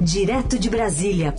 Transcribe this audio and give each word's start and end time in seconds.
Direto 0.00 0.58
de 0.58 0.68
Brasília. 0.68 1.34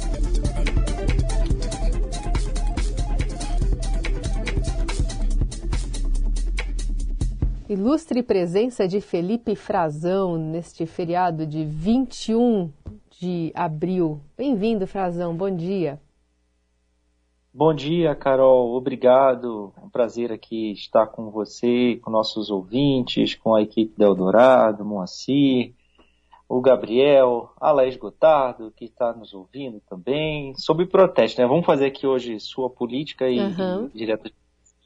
Ilustre 7.70 8.23
presença 8.23 8.88
de 8.88 9.02
Felipe 9.02 9.55
Frazão 9.55 10.38
neste 10.38 10.86
feriado 10.86 11.46
de 11.46 11.65
21 11.65 12.71
de 13.20 13.52
abril. 13.54 14.22
Bem-vindo, 14.38 14.87
Frazão. 14.87 15.35
Bom 15.35 15.53
dia. 15.53 15.99
Bom 17.53 17.73
dia, 17.73 18.15
Carol. 18.15 18.75
Obrigado. 18.75 19.73
É 19.77 19.85
um 19.85 19.89
prazer 19.89 20.31
aqui 20.31 20.71
estar 20.71 21.07
com 21.07 21.29
você, 21.29 21.99
com 22.01 22.09
nossos 22.09 22.49
ouvintes, 22.49 23.35
com 23.35 23.53
a 23.53 23.61
equipe 23.61 23.97
da 23.97 24.05
Eldorado, 24.05 24.83
Moacir, 24.83 25.73
o 26.48 26.62
Gabriel, 26.62 27.52
a 27.59 27.71
Laís 27.71 27.98
Gotardo, 27.98 28.71
que 28.75 28.86
está 28.86 29.14
nos 29.14 29.34
ouvindo 29.34 29.81
também, 29.90 30.53
sobre 30.55 30.86
protesto, 30.86 31.41
né? 31.41 31.48
Vamos 31.48 31.66
fazer 31.66 31.88
aqui 31.88 32.05
hoje 32.05 32.40
sua 32.40 32.70
política 32.70 33.27
e, 33.27 33.40
uhum. 33.40 33.90
e 33.94 33.98
direto 33.98 34.31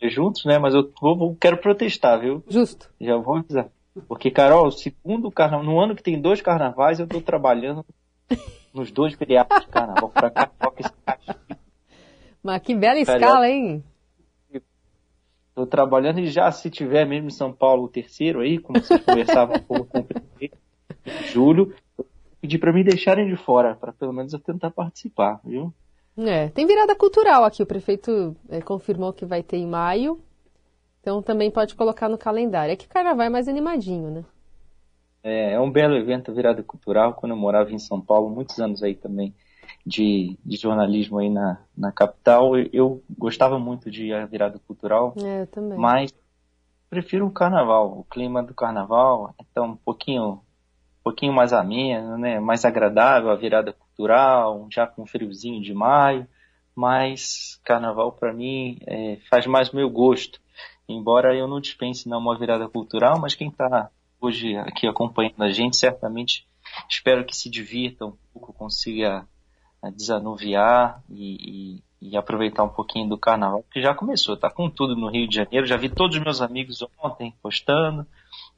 juntos, 0.04 0.46
né? 0.46 0.58
Mas 0.58 0.74
eu 0.74 0.90
vou, 1.02 1.36
quero 1.36 1.58
protestar, 1.58 2.20
viu? 2.20 2.44
Justo. 2.48 2.90
Já 3.00 3.18
vou 3.18 3.36
avisar. 3.38 3.68
Porque, 4.08 4.32
Carol, 4.32 4.72
segundo 4.72 5.30
carnaval, 5.30 5.66
no 5.66 5.80
ano 5.80 5.96
que 5.96 6.04
tem 6.04 6.20
dois 6.20 6.42
carnavais, 6.42 7.00
eu 7.00 7.06
estou 7.06 7.22
trabalhando 7.22 7.86
nos 8.74 8.92
dois 8.92 9.14
feriados 9.16 9.60
de 9.60 9.68
carnaval 9.68 10.10
para 10.10 10.32
mas 12.42 12.62
que 12.62 12.74
bela 12.74 13.00
escala, 13.00 13.50
hein? 13.50 13.84
Estou 15.50 15.68
trabalhando 15.68 16.20
e 16.20 16.28
já 16.28 16.50
se 16.52 16.70
tiver 16.70 17.06
mesmo 17.06 17.28
em 17.28 17.32
São 17.32 17.52
Paulo 17.52 17.84
o 17.84 17.90
terceiro 17.90 18.40
aí, 18.40 18.58
como 18.58 18.80
vocês 18.80 19.04
conversavam 19.04 19.60
com 19.60 19.80
o 19.80 19.86
julho, 21.26 21.74
pedi 22.42 22.58
para 22.58 22.74
me 22.74 22.84
deixarem 22.84 23.28
de 23.28 23.36
fora, 23.36 23.76
para 23.76 23.92
pelo 23.92 24.14
menos 24.14 24.34
eu 24.34 24.40
tentar 24.40 24.72
participar, 24.72 25.40
viu? 25.44 25.74
É, 26.18 26.50
tem 26.50 26.66
virada 26.66 26.96
cultural 26.96 27.44
aqui, 27.46 27.64
o 27.64 27.66
prefeito 27.66 28.36
é, 28.50 28.62
confirmou 28.62 29.14
que 29.14 29.26
vai 29.26 29.42
ter 29.42 29.58
em 29.58 29.68
maio, 29.68 30.20
então 31.02 31.22
também 31.22 31.50
pode 31.50 31.76
colocar 31.76 32.10
no 32.10 32.18
calendário. 32.18 32.74
É 32.74 32.76
que 32.76 32.86
o 32.86 32.90
carnaval 32.90 33.26
é 33.26 33.30
mais 33.30 33.48
animadinho, 33.48 34.10
né? 34.12 34.26
É, 35.24 35.54
é 35.54 35.60
um 35.60 35.72
belo 35.72 35.96
evento, 35.96 36.34
virada 36.34 36.64
cultural, 36.64 37.14
quando 37.14 37.34
eu 37.34 37.38
morava 37.38 37.72
em 37.72 37.80
São 37.80 38.00
Paulo, 38.00 38.30
muitos 38.30 38.60
anos 38.60 38.84
aí 38.84 38.96
também 38.96 39.34
de, 39.86 40.38
de 40.46 40.58
jornalismo 40.58 41.20
aí 41.20 41.30
na, 41.30 41.60
na 41.78 41.92
capital, 41.92 42.58
eu, 42.58 42.70
eu 42.72 43.04
gostava 43.18 43.60
muito 43.60 43.90
de 43.90 44.14
a 44.14 44.26
virada 44.26 44.60
cultural. 44.60 45.14
É, 45.22 45.42
eu 45.42 45.48
também. 45.48 45.78
Mas 45.78 46.14
prefiro 46.90 47.26
o 47.26 47.32
carnaval, 47.32 47.98
o 47.98 48.04
clima 48.04 48.42
do 48.42 48.54
carnaval 48.54 49.34
é 49.40 49.44
tão 49.54 49.72
um 49.72 49.76
pouquinho, 49.76 50.42
um 51.00 51.04
pouquinho 51.04 51.34
mais 51.34 51.54
ameno, 51.54 52.18
né? 52.18 52.40
Mais 52.40 52.66
agradável 52.66 53.32
a 53.32 53.36
virada 53.36 53.74
cultural, 53.74 54.68
já 54.72 54.86
com 54.86 55.06
friozinho 55.06 55.62
de 55.62 55.74
maio. 55.74 56.28
Mas 56.76 57.60
carnaval 57.64 58.12
para 58.12 58.34
mim 58.34 58.80
é, 58.88 59.18
faz 59.30 59.46
mais 59.48 59.72
meu 59.72 59.90
gosto. 59.90 60.40
Embora 60.88 61.36
eu 61.36 61.48
não 61.48 61.60
dispense 61.60 62.08
não 62.08 62.20
uma 62.20 62.38
virada 62.38 62.68
cultural, 62.68 63.20
mas 63.20 63.36
quem 63.36 63.50
está 63.50 63.90
hoje 64.20 64.56
aqui 64.58 64.88
acompanhando 64.88 65.42
a 65.42 65.52
gente 65.52 65.78
certamente 65.78 66.48
espero 66.90 67.26
que 67.26 67.36
se 67.36 67.50
divirta 67.50 68.06
um 68.06 68.18
pouco, 68.34 68.54
consiga 68.54 69.28
desanuviar 69.96 71.02
e, 71.10 71.80
e, 72.02 72.10
e, 72.10 72.18
aproveitar 72.18 72.64
um 72.64 72.70
pouquinho 72.70 73.08
do 73.08 73.18
carnaval, 73.18 73.64
que 73.72 73.82
já 73.82 73.94
começou, 73.94 74.36
tá 74.36 74.50
com 74.50 74.70
tudo 74.70 74.96
no 74.96 75.10
Rio 75.10 75.28
de 75.28 75.36
Janeiro. 75.36 75.66
Já 75.66 75.78
vi 75.78 75.88
todos 75.88 76.18
os 76.18 76.24
meus 76.24 76.42
amigos 76.42 76.84
ontem 77.02 77.34
postando, 77.42 78.06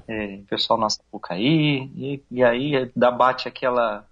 é, 0.08 0.40
pessoal 0.50 0.80
na 0.80 0.90
Sapucaí, 0.90 1.90
e, 1.96 2.24
e 2.30 2.44
aí 2.44 2.92
dá 2.96 3.12
bate 3.12 3.48
aquela, 3.48 4.06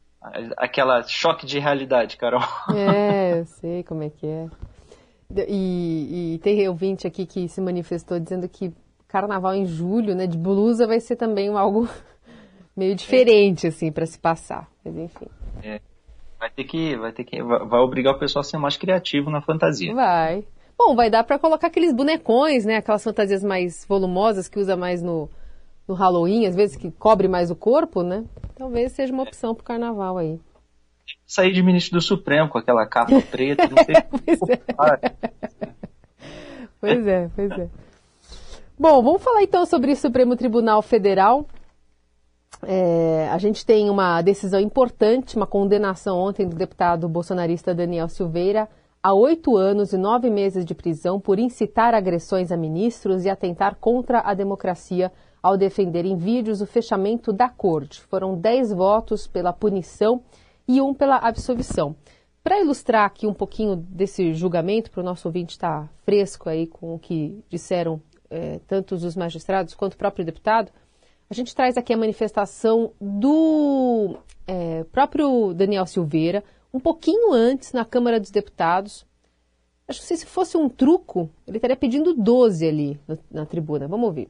aquela 0.58 1.04
choque 1.04 1.46
de 1.46 1.60
realidade, 1.60 2.18
Carol. 2.18 2.42
É, 2.74 3.40
eu 3.40 3.46
sei 3.46 3.84
como 3.84 4.04
é 4.04 4.10
que 4.10 4.26
é. 4.26 4.48
E, 5.48 6.36
e 6.36 6.40
tem 6.40 6.68
ouvinte 6.68 7.06
aqui 7.06 7.26
que 7.26 7.48
se 7.48 7.62
manifestou 7.62 8.20
dizendo 8.20 8.50
que 8.50 8.74
carnaval 9.08 9.54
em 9.54 9.66
julho, 9.66 10.16
né, 10.16 10.26
de 10.26 10.38
blusa 10.38 10.88
vai 10.88 11.00
ser 11.00 11.16
também 11.16 11.50
algo 11.50 11.88
meio 12.76 12.96
diferente, 12.96 13.68
assim, 13.68 13.92
para 13.92 14.06
se 14.06 14.18
passar. 14.18 14.68
Mas 14.84 14.96
enfim. 14.96 15.28
É. 15.64 15.80
Vai 16.40 16.50
ter 16.50 16.64
que, 16.64 16.96
vai 16.96 17.12
ter 17.12 17.26
que, 17.26 17.44
vai 17.44 17.80
obrigar 17.82 18.16
o 18.16 18.20
pessoal 18.20 18.42
a 18.42 18.44
ser 18.44 18.58
mais 18.58 18.78
criativo 18.78 19.30
na 19.30 19.42
fantasia. 19.42 19.94
Vai. 19.94 20.46
Bom, 20.78 20.96
vai 20.96 21.10
dar 21.10 21.26
para 21.26 21.38
colocar 21.38 21.68
aqueles 21.68 21.94
bonecões, 21.94 22.64
né? 22.64 22.78
Aquelas 22.78 23.04
fantasias 23.04 23.44
mais 23.44 23.86
volumosas 23.86 24.48
que 24.48 24.58
usa 24.58 24.78
mais 24.78 25.04
no, 25.04 25.30
no 25.90 25.96
Halloween, 25.96 26.46
às 26.46 26.56
vezes 26.56 26.76
que 26.76 26.92
cobre 26.92 27.28
mais 27.28 27.50
o 27.50 27.56
corpo, 27.56 28.04
né? 28.04 28.24
Talvez 28.56 28.92
seja 28.92 29.12
uma 29.12 29.24
opção 29.24 29.56
pro 29.56 29.64
carnaval 29.64 30.20
aí. 30.20 30.40
Sair 31.26 31.52
de 31.52 31.64
ministro 31.64 31.98
do 31.98 32.02
Supremo 32.02 32.48
com 32.48 32.60
aquela 32.60 32.86
capa 32.86 33.20
preta, 33.32 33.68
não 33.68 33.84
sei. 33.84 33.96
pois, 34.24 34.50
é. 34.50 34.62
pois 36.80 37.08
é, 37.08 37.30
pois 37.36 37.52
é. 37.52 37.70
Bom, 38.78 39.02
vamos 39.02 39.24
falar 39.24 39.42
então 39.42 39.66
sobre 39.66 39.92
o 39.92 39.96
Supremo 39.96 40.36
Tribunal 40.36 40.84
Federal. 40.84 41.48
É, 42.62 43.28
a 43.32 43.38
gente 43.40 43.66
tem 43.66 43.90
uma 43.90 44.22
decisão 44.22 44.60
importante, 44.60 45.36
uma 45.36 45.48
condenação 45.48 46.20
ontem 46.20 46.48
do 46.48 46.56
deputado 46.56 47.10
bolsonarista 47.10 47.74
Daniel 47.74 48.08
Silveira 48.10 48.70
a 49.02 49.14
oito 49.14 49.56
anos 49.56 49.94
e 49.94 49.98
nove 49.98 50.30
meses 50.30 50.66
de 50.66 50.76
prisão 50.76 51.20
por 51.20 51.40
incitar 51.40 51.94
agressões 51.94 52.52
a 52.52 52.58
ministros 52.58 53.24
e 53.24 53.30
atentar 53.30 53.76
contra 53.76 54.20
a 54.20 54.34
democracia 54.34 55.12
ao 55.42 55.56
defender 55.56 56.06
em 56.06 56.18
vídeos 56.18 56.60
o 56.62 56.66
fechamento 56.66 57.32
da 57.32 57.48
corte. 57.48 58.02
Foram 58.02 58.38
dez 58.38 58.74
votos 58.74 59.26
pela 59.26 59.54
punição 59.54 60.22
e 60.68 60.82
um 60.82 60.94
pela 60.94 61.16
absolvição. 61.16 61.96
Para 62.44 62.60
ilustrar 62.60 63.06
aqui 63.06 63.26
um 63.26 63.34
pouquinho 63.34 63.78
desse 63.78 64.34
julgamento, 64.34 64.92
para 64.92 65.02
o 65.02 65.04
nosso 65.04 65.28
ouvinte 65.30 65.52
estar 65.52 65.84
tá 65.84 65.90
fresco 66.04 66.50
aí 66.50 66.68
com 66.68 66.96
o 66.96 67.00
que 67.00 67.42
disseram 67.50 68.02
é, 68.30 68.60
tanto 68.68 68.96
os 68.96 69.16
magistrados 69.16 69.74
quanto 69.74 69.94
o 69.94 69.98
próprio 69.98 70.26
deputado, 70.26 70.72
a 71.30 71.34
gente 71.34 71.56
traz 71.56 71.78
aqui 71.78 71.94
a 71.94 71.98
manifestação 71.98 72.92
do 73.00 74.18
é, 74.48 74.84
próprio 74.86 75.54
Daniel 75.54 75.86
Silveira, 75.86 76.44
um 76.74 76.80
pouquinho 76.80 77.34
antes, 77.34 77.74
na 77.74 77.84
Câmara 77.84 78.20
dos 78.20 78.32
Deputados. 78.32 79.06
Acho 79.88 80.02
que 80.02 80.18
se 80.18 80.26
fosse 80.26 80.56
um 80.56 80.70
truco, 80.70 81.30
ele 81.48 81.58
estaria 81.58 81.76
pedindo 81.76 82.14
12 82.14 82.68
ali 82.68 83.00
na, 83.08 83.18
na 83.32 83.46
tribuna. 83.46 83.88
Vamos 83.88 84.06
ouvir. 84.06 84.30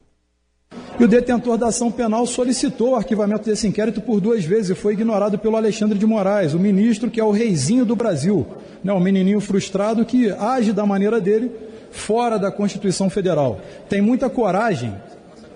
E 0.98 1.04
o 1.04 1.08
detentor 1.08 1.58
da 1.58 1.68
ação 1.68 1.90
penal 1.90 2.26
solicitou 2.26 2.90
o 2.90 2.94
arquivamento 2.94 3.44
desse 3.44 3.66
inquérito 3.66 4.00
por 4.00 4.20
duas 4.20 4.44
vezes 4.44 4.70
e 4.70 4.74
foi 4.74 4.92
ignorado 4.92 5.38
pelo 5.38 5.56
Alexandre 5.56 5.98
de 5.98 6.06
Moraes, 6.06 6.54
o 6.54 6.58
ministro 6.58 7.10
que 7.10 7.20
é 7.20 7.24
o 7.24 7.30
reizinho 7.30 7.84
do 7.84 7.96
Brasil, 7.96 8.46
né, 8.84 8.92
um 8.92 9.00
menininho 9.00 9.40
frustrado 9.40 10.04
que 10.04 10.30
age 10.30 10.72
da 10.72 10.86
maneira 10.86 11.20
dele 11.20 11.50
fora 11.90 12.38
da 12.38 12.52
Constituição 12.52 13.10
Federal. 13.10 13.60
Tem 13.88 14.00
muita 14.00 14.30
coragem, 14.30 14.94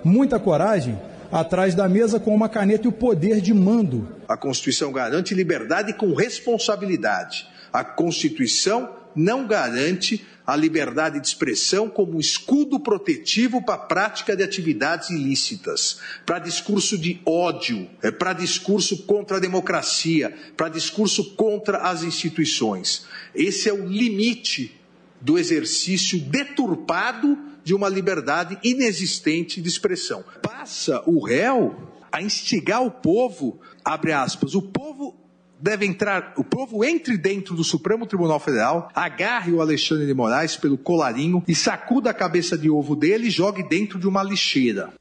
muita 0.02 0.38
coragem 0.40 0.98
atrás 1.30 1.74
da 1.74 1.88
mesa 1.88 2.20
com 2.20 2.34
uma 2.34 2.48
caneta 2.48 2.86
e 2.86 2.88
o 2.88 2.92
poder 2.92 3.40
de 3.40 3.52
mando. 3.52 4.08
A 4.28 4.36
Constituição 4.36 4.92
garante 4.92 5.34
liberdade 5.34 5.92
com 5.92 6.14
responsabilidade. 6.14 7.46
A 7.72 7.84
Constituição 7.84 8.88
não 9.16 9.46
garante 9.46 10.24
a 10.46 10.54
liberdade 10.54 11.20
de 11.20 11.26
expressão 11.26 11.88
como 11.88 12.20
escudo 12.20 12.78
protetivo 12.78 13.64
para 13.64 13.74
a 13.74 13.78
prática 13.78 14.36
de 14.36 14.42
atividades 14.42 15.08
ilícitas, 15.10 16.00
para 16.26 16.38
discurso 16.38 16.98
de 16.98 17.20
ódio, 17.24 17.88
é, 18.02 18.10
para 18.10 18.34
discurso 18.34 19.04
contra 19.04 19.38
a 19.38 19.40
democracia, 19.40 20.36
para 20.56 20.68
discurso 20.68 21.34
contra 21.34 21.78
as 21.78 22.02
instituições. 22.02 23.06
Esse 23.34 23.68
é 23.68 23.72
o 23.72 23.86
limite 23.86 24.78
do 25.20 25.38
exercício 25.38 26.18
deturpado 26.20 27.38
de 27.62 27.74
uma 27.74 27.88
liberdade 27.88 28.58
inexistente 28.62 29.60
de 29.60 29.68
expressão. 29.68 30.22
Passa 30.42 31.02
o 31.06 31.24
réu 31.24 31.74
a 32.12 32.22
instigar 32.22 32.82
o 32.82 32.90
povo, 32.90 33.58
abre 33.84 34.12
aspas, 34.12 34.54
o 34.54 34.62
povo 34.62 35.16
deve 35.58 35.86
entrar, 35.86 36.34
o 36.36 36.44
povo 36.44 36.84
entre 36.84 37.16
dentro 37.16 37.54
do 37.54 37.64
Supremo 37.64 38.06
Tribunal 38.06 38.38
Federal, 38.38 38.90
agarre 38.94 39.50
o 39.50 39.60
Alexandre 39.60 40.06
de 40.06 40.12
Moraes 40.12 40.56
pelo 40.56 40.76
colarinho 40.76 41.42
e 41.48 41.54
sacuda 41.54 42.10
a 42.10 42.14
cabeça 42.14 42.56
de 42.56 42.68
ovo 42.68 42.94
dele 42.94 43.28
e 43.28 43.30
jogue 43.30 43.62
dentro 43.62 43.98
de 43.98 44.06
uma 44.06 44.22
lixeira. 44.22 44.92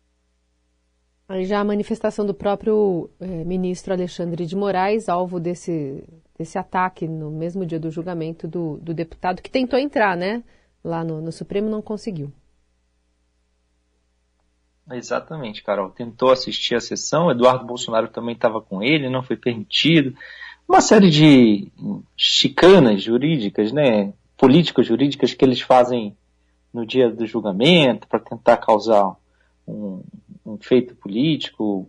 Aí 1.28 1.46
já 1.46 1.60
a 1.60 1.64
manifestação 1.64 2.26
do 2.26 2.34
próprio 2.34 3.10
é, 3.20 3.26
ministro 3.26 3.94
Alexandre 3.94 4.46
de 4.46 4.56
Moraes, 4.56 5.08
alvo 5.08 5.40
desse, 5.40 6.04
desse 6.38 6.58
ataque 6.58 7.08
no 7.08 7.32
mesmo 7.32 7.66
dia 7.66 7.80
do 7.80 7.90
julgamento 7.90 8.48
do, 8.48 8.78
do 8.78 8.94
deputado 8.94 9.42
que 9.42 9.50
tentou 9.50 9.80
entrar, 9.80 10.18
né? 10.18 10.44
Lá 10.84 11.04
no, 11.04 11.22
no 11.22 11.32
Supremo 11.32 11.70
não 11.70 11.82
conseguiu. 11.82 12.32
Exatamente, 14.92 15.64
Carol. 15.64 15.90
Tentou 15.90 16.30
assistir 16.30 16.76
a 16.76 16.82
sessão, 16.82 17.32
Eduardo 17.32 17.66
Bolsonaro 17.66 18.10
também 18.10 18.36
estava 18.36 18.60
com 18.60 18.84
ele, 18.84 19.10
não 19.10 19.24
foi 19.24 19.38
permitido. 19.38 20.14
Uma 20.68 20.82
série 20.82 21.10
de 21.10 21.72
chicanas 22.18 23.02
jurídicas, 23.02 23.72
né, 23.72 24.14
políticas 24.38 24.86
jurídicas 24.86 25.34
que 25.34 25.44
eles 25.46 25.62
fazem 25.62 26.18
no 26.74 26.86
dia 26.86 27.10
do 27.10 27.26
julgamento 27.26 28.08
para 28.08 28.20
tentar 28.20 28.58
causar 28.58 29.16
um, 29.68 30.04
um 30.46 30.58
feito 30.58 30.96
político, 30.96 31.88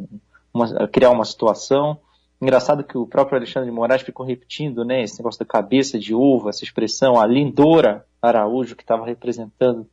uma, 0.53 0.89
criar 0.89 1.11
uma 1.11 1.25
situação. 1.25 1.99
Engraçado 2.41 2.85
que 2.85 2.97
o 2.99 3.06
próprio 3.06 3.39
Alexandre 3.39 3.71
de 3.71 3.75
Moraes 3.75 4.03
ficou 4.03 4.25
repetindo, 4.27 4.85
né, 4.85 5.03
esse 5.03 5.19
negócio 5.19 5.41
da 5.41 5.47
cabeça 5.47 5.99
de 5.99 6.15
uva, 6.15 6.51
essa 6.51 6.65
expressão, 6.65 7.19
a 7.19 7.27
Lindora 7.27 8.05
Araújo, 8.21 8.77
que 8.77 8.83
estava 8.83 9.06
representando 9.06 9.87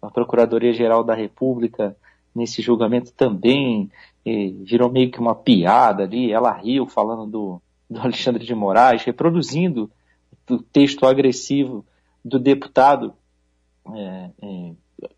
a 0.00 0.10
Procuradoria-Geral 0.10 1.02
da 1.02 1.14
República 1.14 1.96
nesse 2.34 2.62
julgamento 2.62 3.12
também, 3.12 3.90
virou 4.64 4.90
meio 4.90 5.10
que 5.10 5.18
uma 5.18 5.34
piada 5.34 6.04
ali, 6.04 6.32
ela 6.32 6.52
riu 6.52 6.86
falando 6.86 7.26
do, 7.26 7.62
do 7.88 8.00
Alexandre 8.00 8.44
de 8.44 8.54
Moraes, 8.54 9.02
reproduzindo 9.02 9.90
o 10.48 10.58
texto 10.58 11.06
agressivo 11.06 11.84
do 12.24 12.38
deputado, 12.38 13.14
é, 13.94 14.30
é, 14.42 14.72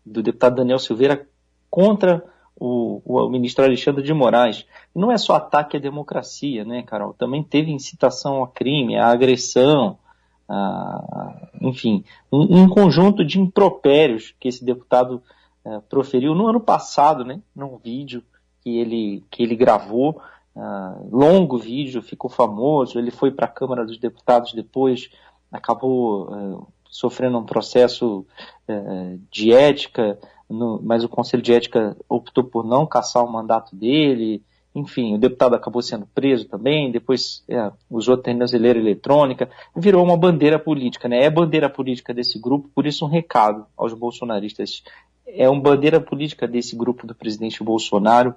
do 0.05 0.21
deputado 0.23 0.55
Daniel 0.55 0.79
Silveira 0.79 1.27
contra 1.69 2.23
o, 2.61 3.01
o, 3.03 3.27
ministro 3.27 3.65
Alexandre 3.65 4.03
de 4.03 4.13
Moraes. 4.13 4.67
Não 4.93 5.11
é 5.11 5.17
só 5.17 5.33
ataque 5.33 5.77
à 5.77 5.79
democracia, 5.79 6.63
né, 6.63 6.83
Carol? 6.83 7.11
Também 7.11 7.41
teve 7.41 7.71
incitação 7.71 8.35
ao 8.35 8.47
crime, 8.47 8.95
à 8.95 9.07
agressão, 9.07 9.97
a, 10.47 11.49
enfim, 11.59 12.03
um, 12.31 12.61
um, 12.61 12.69
conjunto 12.69 13.25
de 13.25 13.39
impropérios 13.39 14.35
que 14.39 14.47
esse 14.47 14.63
deputado 14.63 15.23
é, 15.65 15.79
proferiu 15.89 16.35
no 16.35 16.45
ano 16.45 16.59
passado, 16.59 17.25
né, 17.25 17.41
num 17.55 17.77
vídeo 17.77 18.21
que 18.61 18.77
ele, 18.77 19.23
que 19.31 19.41
ele 19.41 19.55
gravou, 19.55 20.21
uh, 20.55 21.09
longo 21.11 21.57
vídeo, 21.57 21.99
ficou 22.03 22.29
famoso, 22.29 22.99
ele 22.99 23.09
foi 23.09 23.31
para 23.31 23.45
a 23.45 23.51
Câmara 23.51 23.83
dos 23.83 23.97
Deputados 23.97 24.53
depois, 24.53 25.09
acabou 25.51 26.29
uh, 26.29 26.67
sofrendo 26.91 27.39
um 27.39 27.45
processo 27.45 28.25
uh, 28.69 29.19
de 29.31 29.51
ética, 29.51 30.19
no, 30.49 30.79
mas 30.83 31.03
o 31.03 31.09
Conselho 31.09 31.41
de 31.41 31.53
Ética 31.53 31.95
optou 32.07 32.43
por 32.43 32.65
não 32.65 32.85
caçar 32.85 33.23
o 33.23 33.31
mandato 33.31 33.75
dele, 33.75 34.43
enfim, 34.75 35.15
o 35.15 35.17
deputado 35.17 35.55
acabou 35.55 35.81
sendo 35.81 36.05
preso 36.13 36.47
também, 36.47 36.91
depois 36.91 37.43
é, 37.49 37.71
usou 37.89 38.17
tornozeleira 38.17 38.79
eletrônica, 38.79 39.49
virou 39.75 40.03
uma 40.03 40.15
bandeira 40.15 40.57
política, 40.57 41.09
né? 41.09 41.23
É 41.23 41.29
bandeira 41.29 41.69
política 41.69 42.13
desse 42.13 42.39
grupo, 42.39 42.69
por 42.73 42.85
isso 42.85 43.05
um 43.05 43.09
recado 43.09 43.65
aos 43.75 43.93
bolsonaristas. 43.93 44.83
É 45.25 45.49
uma 45.49 45.61
bandeira 45.61 45.99
política 45.99 46.47
desse 46.47 46.75
grupo 46.75 47.05
do 47.05 47.13
presidente 47.13 47.63
Bolsonaro 47.63 48.33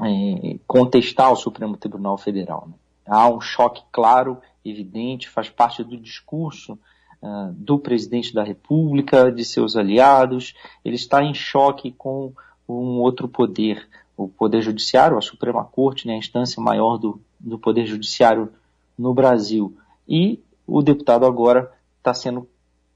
é, 0.00 0.58
contestar 0.66 1.30
o 1.30 1.36
Supremo 1.36 1.76
Tribunal 1.76 2.16
Federal. 2.16 2.68
Né? 2.68 2.74
Há 3.06 3.28
um 3.28 3.40
choque 3.40 3.82
claro, 3.92 4.38
evidente, 4.64 5.28
faz 5.28 5.50
parte 5.50 5.84
do 5.84 5.96
discurso 5.96 6.78
uh, 7.22 7.52
do 7.52 7.78
presidente 7.78 8.32
da 8.32 8.42
República, 8.42 9.30
de 9.30 9.44
seus 9.44 9.76
aliados. 9.76 10.54
Ele 10.84 10.96
está 10.96 11.22
em 11.22 11.34
choque 11.34 11.92
com 11.92 12.32
um 12.68 13.00
outro 13.00 13.28
poder, 13.28 13.88
o 14.16 14.28
Poder 14.28 14.60
Judiciário, 14.62 15.16
a 15.16 15.22
Suprema 15.22 15.64
Corte, 15.64 16.06
né, 16.06 16.14
a 16.14 16.18
instância 16.18 16.62
maior 16.62 16.98
do, 16.98 17.20
do 17.38 17.58
Poder 17.58 17.86
Judiciário 17.86 18.52
no 18.98 19.14
Brasil. 19.14 19.76
E 20.06 20.42
o 20.66 20.82
deputado 20.82 21.24
agora 21.24 21.72
está 21.98 22.12
sendo 22.12 22.48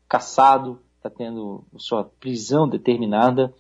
caçado, 0.09 0.81
está 0.97 1.09
tendo 1.09 1.65
sua 1.77 2.05
prisão 2.05 2.69
determinada 2.69 3.53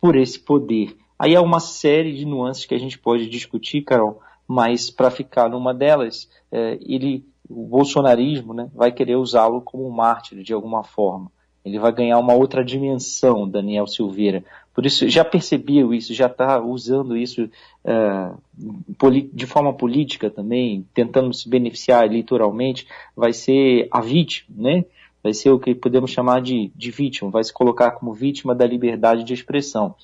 por 0.00 0.16
esse 0.16 0.38
poder. 0.38 0.96
Aí 1.18 1.34
há 1.34 1.42
uma 1.42 1.58
série 1.58 2.14
de 2.14 2.24
nuances 2.24 2.64
que 2.64 2.74
a 2.74 2.78
gente 2.78 2.98
pode 2.98 3.28
discutir, 3.28 3.82
Carol, 3.82 4.20
mas 4.46 4.90
para 4.90 5.10
ficar 5.10 5.48
numa 5.48 5.74
delas, 5.74 6.30
é, 6.52 6.78
ele, 6.80 7.26
o 7.48 7.66
bolsonarismo 7.66 8.52
né, 8.54 8.70
vai 8.74 8.92
querer 8.92 9.16
usá-lo 9.16 9.60
como 9.60 9.86
um 9.86 9.90
mártir 9.90 10.42
de 10.42 10.52
alguma 10.52 10.82
forma. 10.82 11.30
Ele 11.64 11.78
vai 11.78 11.92
ganhar 11.92 12.18
uma 12.18 12.34
outra 12.34 12.64
dimensão, 12.64 13.48
Daniel 13.48 13.86
Silveira. 13.86 14.44
Por 14.72 14.86
isso, 14.86 15.08
já 15.08 15.24
percebeu 15.24 15.92
isso, 15.92 16.14
já 16.14 16.26
está 16.26 16.60
usando 16.60 17.16
isso 17.16 17.50
é, 17.84 18.30
de 19.32 19.46
forma 19.46 19.72
política 19.74 20.30
também, 20.30 20.86
tentando 20.94 21.34
se 21.34 21.48
beneficiar 21.48 22.06
eleitoralmente, 22.06 22.86
vai 23.14 23.32
ser 23.32 23.88
a 23.90 24.00
vítima, 24.00 24.56
né? 24.56 24.84
Vai 25.22 25.34
ser 25.34 25.50
o 25.50 25.58
que 25.58 25.74
podemos 25.74 26.12
chamar 26.12 26.40
de, 26.40 26.70
de 26.76 26.90
vítima, 26.92 27.28
vai 27.28 27.42
se 27.42 27.52
colocar 27.52 27.90
como 27.90 28.14
vítima 28.14 28.54
da 28.54 28.64
liberdade 28.64 29.24
de 29.24 29.34
expressão 29.34 29.96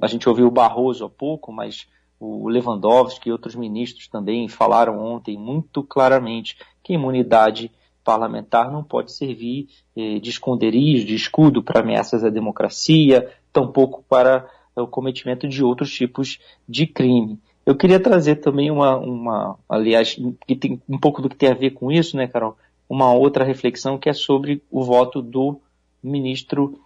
a 0.00 0.06
gente 0.06 0.28
ouviu 0.28 0.46
o 0.46 0.50
Barroso 0.50 1.04
há 1.04 1.10
pouco, 1.10 1.52
mas 1.52 1.86
o 2.18 2.48
Lewandowski 2.48 3.28
e 3.28 3.32
outros 3.32 3.54
ministros 3.54 4.08
também 4.08 4.48
falaram 4.48 4.98
ontem 4.98 5.36
muito 5.36 5.82
claramente 5.82 6.56
que 6.82 6.94
imunidade 6.94 7.70
parlamentar 8.02 8.70
não 8.70 8.84
pode 8.84 9.12
servir 9.12 9.68
eh, 9.96 10.20
de 10.20 10.30
esconderijo, 10.30 11.04
de 11.04 11.14
escudo 11.14 11.62
para 11.62 11.80
ameaças 11.80 12.22
à 12.22 12.30
democracia, 12.30 13.30
tampouco 13.52 14.04
para 14.08 14.48
o 14.76 14.86
cometimento 14.86 15.48
de 15.48 15.64
outros 15.64 15.92
tipos 15.92 16.38
de 16.68 16.86
crime. 16.86 17.38
Eu 17.64 17.74
queria 17.74 17.98
trazer 17.98 18.36
também 18.36 18.70
uma, 18.70 18.96
uma, 18.96 19.58
aliás, 19.68 20.16
que 20.46 20.54
tem 20.54 20.80
um 20.88 20.98
pouco 20.98 21.20
do 21.20 21.28
que 21.28 21.36
tem 21.36 21.50
a 21.50 21.54
ver 21.54 21.70
com 21.70 21.90
isso, 21.90 22.16
né, 22.16 22.28
Carol? 22.28 22.56
Uma 22.88 23.12
outra 23.12 23.44
reflexão 23.44 23.98
que 23.98 24.08
é 24.08 24.12
sobre 24.12 24.62
o 24.70 24.84
voto 24.84 25.20
do 25.20 25.60
ministro 26.00 26.78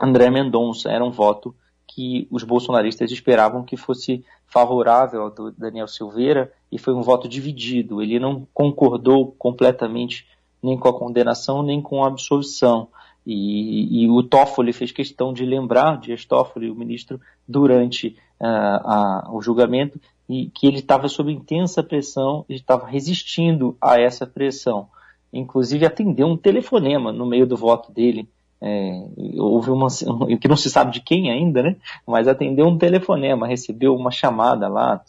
André 0.00 0.28
Mendonça. 0.28 0.90
Era 0.90 1.04
um 1.04 1.12
voto 1.12 1.54
que 1.92 2.28
os 2.30 2.44
bolsonaristas 2.44 3.10
esperavam 3.10 3.64
que 3.64 3.76
fosse 3.76 4.24
favorável 4.46 5.22
ao 5.22 5.52
Daniel 5.52 5.88
Silveira 5.88 6.52
e 6.70 6.78
foi 6.78 6.94
um 6.94 7.02
voto 7.02 7.28
dividido. 7.28 8.00
Ele 8.00 8.18
não 8.18 8.46
concordou 8.54 9.34
completamente 9.38 10.26
nem 10.62 10.78
com 10.78 10.88
a 10.88 10.96
condenação 10.96 11.62
nem 11.62 11.82
com 11.82 12.04
a 12.04 12.06
absolvição. 12.06 12.88
E, 13.26 14.04
e 14.04 14.08
o 14.08 14.22
Toffoli 14.22 14.72
fez 14.72 14.92
questão 14.92 15.32
de 15.32 15.44
lembrar, 15.44 15.98
Dias 16.00 16.24
Toffoli, 16.24 16.70
o 16.70 16.76
ministro, 16.76 17.20
durante 17.46 18.16
uh, 18.40 18.46
a, 18.46 19.28
o 19.32 19.42
julgamento, 19.42 20.00
e 20.28 20.46
que 20.46 20.66
ele 20.66 20.78
estava 20.78 21.08
sob 21.08 21.32
intensa 21.32 21.82
pressão, 21.82 22.44
ele 22.48 22.60
estava 22.60 22.86
resistindo 22.86 23.76
a 23.80 24.00
essa 24.00 24.26
pressão. 24.26 24.88
Inclusive 25.32 25.84
atendeu 25.84 26.28
um 26.28 26.36
telefonema 26.36 27.12
no 27.12 27.26
meio 27.26 27.46
do 27.46 27.56
voto 27.56 27.92
dele, 27.92 28.28
é, 28.62 29.06
houve 29.38 29.70
uma, 29.70 29.88
que 30.40 30.48
não 30.48 30.56
se 30.56 30.68
sabe 30.68 30.92
de 30.92 31.00
quem 31.00 31.30
ainda, 31.30 31.62
né? 31.62 31.76
Mas 32.06 32.28
atendeu 32.28 32.66
um 32.66 32.76
telefonema, 32.76 33.46
recebeu 33.46 33.94
uma 33.94 34.10
chamada 34.10 34.68
lá, 34.68 35.00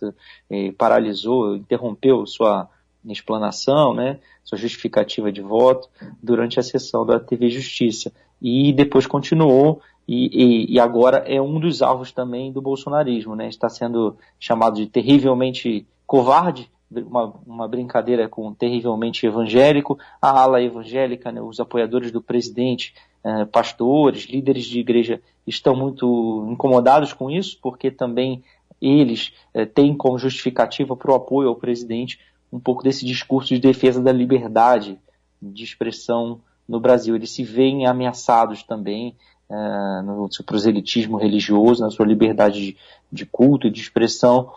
é, 0.49 0.71
paralisou, 0.71 1.55
interrompeu 1.55 2.25
sua 2.25 2.69
explanação, 3.05 3.93
né? 3.93 4.19
Sua 4.43 4.57
justificativa 4.57 5.31
de 5.31 5.41
voto 5.41 5.89
durante 6.21 6.59
a 6.59 6.63
sessão 6.63 7.05
da 7.05 7.19
TV 7.19 7.49
Justiça 7.49 8.11
e 8.41 8.73
depois 8.73 9.05
continuou 9.05 9.81
e, 10.07 10.65
e, 10.67 10.73
e 10.73 10.79
agora 10.79 11.19
é 11.19 11.41
um 11.41 11.59
dos 11.59 11.81
alvos 11.81 12.11
também 12.11 12.51
do 12.51 12.61
bolsonarismo, 12.61 13.35
né? 13.35 13.47
Está 13.47 13.69
sendo 13.69 14.17
chamado 14.39 14.75
de 14.75 14.87
terrivelmente 14.87 15.85
covarde 16.07 16.69
uma, 16.91 17.33
uma, 17.45 17.67
brincadeira 17.67 18.27
com 18.27 18.53
terrivelmente 18.53 19.25
evangélico, 19.25 19.97
a 20.21 20.41
ala 20.41 20.61
evangélica, 20.61 21.31
né, 21.31 21.41
os 21.41 21.59
apoiadores 21.59 22.11
do 22.11 22.21
presidente 22.21 22.93
eh, 23.23 23.45
pastores, 23.45 24.25
líderes 24.25 24.65
de 24.65 24.79
igreja 24.79 25.21
estão 25.45 25.75
muito 25.75 26.47
incomodados 26.49 27.13
com 27.13 27.29
isso, 27.29 27.57
porque 27.61 27.91
também 27.91 28.43
eles 28.81 29.31
eh, 29.53 29.65
têm 29.65 29.95
como 29.95 30.17
justificativa 30.17 30.95
para 30.95 31.11
o 31.11 31.15
apoio 31.15 31.49
ao 31.49 31.55
presidente 31.55 32.19
um 32.51 32.59
pouco 32.59 32.83
desse 32.83 33.05
discurso 33.05 33.49
de 33.49 33.59
defesa 33.59 34.01
da 34.01 34.11
liberdade 34.11 34.99
de 35.41 35.63
expressão 35.63 36.41
no 36.67 36.79
Brasil. 36.79 37.15
Eles 37.15 37.31
se 37.31 37.43
veem 37.43 37.85
ameaçados 37.85 38.63
também 38.63 39.15
eh, 39.49 40.01
no 40.03 40.31
seu 40.31 40.43
proselitismo 40.43 41.17
religioso, 41.17 41.83
na 41.83 41.91
sua 41.91 42.05
liberdade 42.05 42.59
de, 42.59 42.77
de 43.11 43.25
culto 43.25 43.67
e 43.67 43.71
de 43.71 43.79
expressão 43.79 44.51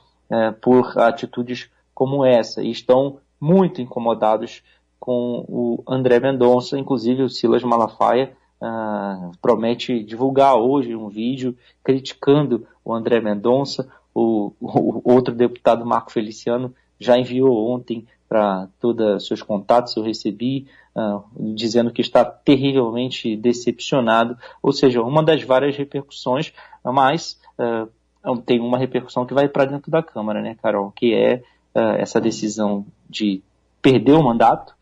por 0.62 0.98
atitudes 0.98 1.68
como 1.94 2.24
essa, 2.24 2.62
e 2.62 2.70
estão 2.70 3.18
muito 3.40 3.80
incomodados 3.80 4.62
com 4.98 5.44
o 5.46 5.82
André 5.86 6.18
Mendonça, 6.18 6.78
inclusive 6.78 7.22
o 7.22 7.28
Silas 7.28 7.62
Malafaia, 7.62 8.32
uh, 8.60 9.32
promete 9.40 10.02
divulgar 10.02 10.56
hoje 10.56 10.96
um 10.96 11.08
vídeo 11.08 11.54
criticando 11.82 12.66
o 12.82 12.94
André 12.94 13.20
Mendonça. 13.20 13.86
O, 14.14 14.52
o, 14.60 15.02
outro 15.04 15.34
deputado, 15.34 15.84
Marco 15.84 16.10
Feliciano, 16.10 16.74
já 16.98 17.18
enviou 17.18 17.68
ontem 17.68 18.06
para 18.26 18.68
todos 18.80 19.26
seus 19.26 19.42
contatos, 19.42 19.94
eu 19.96 20.02
recebi, 20.02 20.66
uh, 20.96 21.22
dizendo 21.54 21.92
que 21.92 22.00
está 22.00 22.24
terrivelmente 22.24 23.36
decepcionado. 23.36 24.38
Ou 24.62 24.72
seja, 24.72 25.02
uma 25.02 25.22
das 25.22 25.42
várias 25.42 25.76
repercussões, 25.76 26.52
mas 26.82 27.38
uh, 27.58 28.38
tem 28.38 28.58
uma 28.58 28.78
repercussão 28.78 29.26
que 29.26 29.34
vai 29.34 29.48
para 29.48 29.66
dentro 29.66 29.90
da 29.90 30.02
Câmara, 30.02 30.40
né, 30.40 30.56
Carol? 30.62 30.90
Que 30.92 31.12
é 31.14 31.42
uh, 31.74 31.96
essa 31.98 32.20
decisão 32.20 32.86
de 33.08 33.42
perder 33.82 34.12
o 34.12 34.22
mandato 34.22 34.74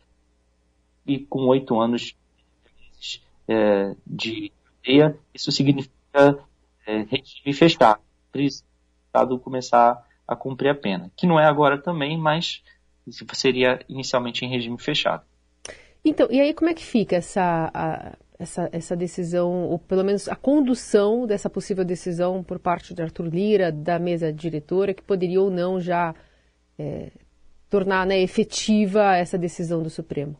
e 1.05 1.19
com 1.19 1.47
oito 1.47 1.79
anos 1.79 2.15
é, 3.47 3.93
de 4.07 4.51
cadeia, 4.81 5.17
isso 5.33 5.51
significa 5.51 6.39
é, 6.85 6.99
regime 7.01 7.53
fechado, 7.53 7.99
Estado 8.33 9.37
começar 9.39 10.01
a 10.27 10.35
cumprir 10.35 10.69
a 10.69 10.75
pena, 10.75 11.11
que 11.15 11.27
não 11.27 11.39
é 11.39 11.45
agora 11.45 11.77
também, 11.77 12.17
mas 12.17 12.63
seria 13.33 13.79
inicialmente 13.89 14.45
em 14.45 14.49
regime 14.49 14.79
fechado. 14.79 15.23
Então, 16.03 16.27
e 16.31 16.39
aí 16.39 16.53
como 16.53 16.69
é 16.69 16.73
que 16.73 16.83
fica 16.83 17.17
essa, 17.17 17.69
a, 17.73 18.13
essa, 18.39 18.69
essa 18.71 18.95
decisão, 18.95 19.69
ou 19.69 19.77
pelo 19.77 20.03
menos 20.03 20.27
a 20.27 20.35
condução 20.35 21.27
dessa 21.27 21.49
possível 21.49 21.85
decisão 21.85 22.43
por 22.43 22.59
parte 22.59 22.93
de 22.93 23.01
Arthur 23.01 23.27
Lira, 23.27 23.71
da 23.71 23.99
mesa 23.99 24.31
diretora, 24.31 24.93
que 24.93 25.03
poderia 25.03 25.41
ou 25.41 25.51
não 25.51 25.79
já 25.79 26.15
é, 26.77 27.11
tornar 27.69 28.05
né, 28.05 28.19
efetiva 28.19 29.15
essa 29.15 29.37
decisão 29.37 29.81
do 29.81 29.89
Supremo? 29.89 30.35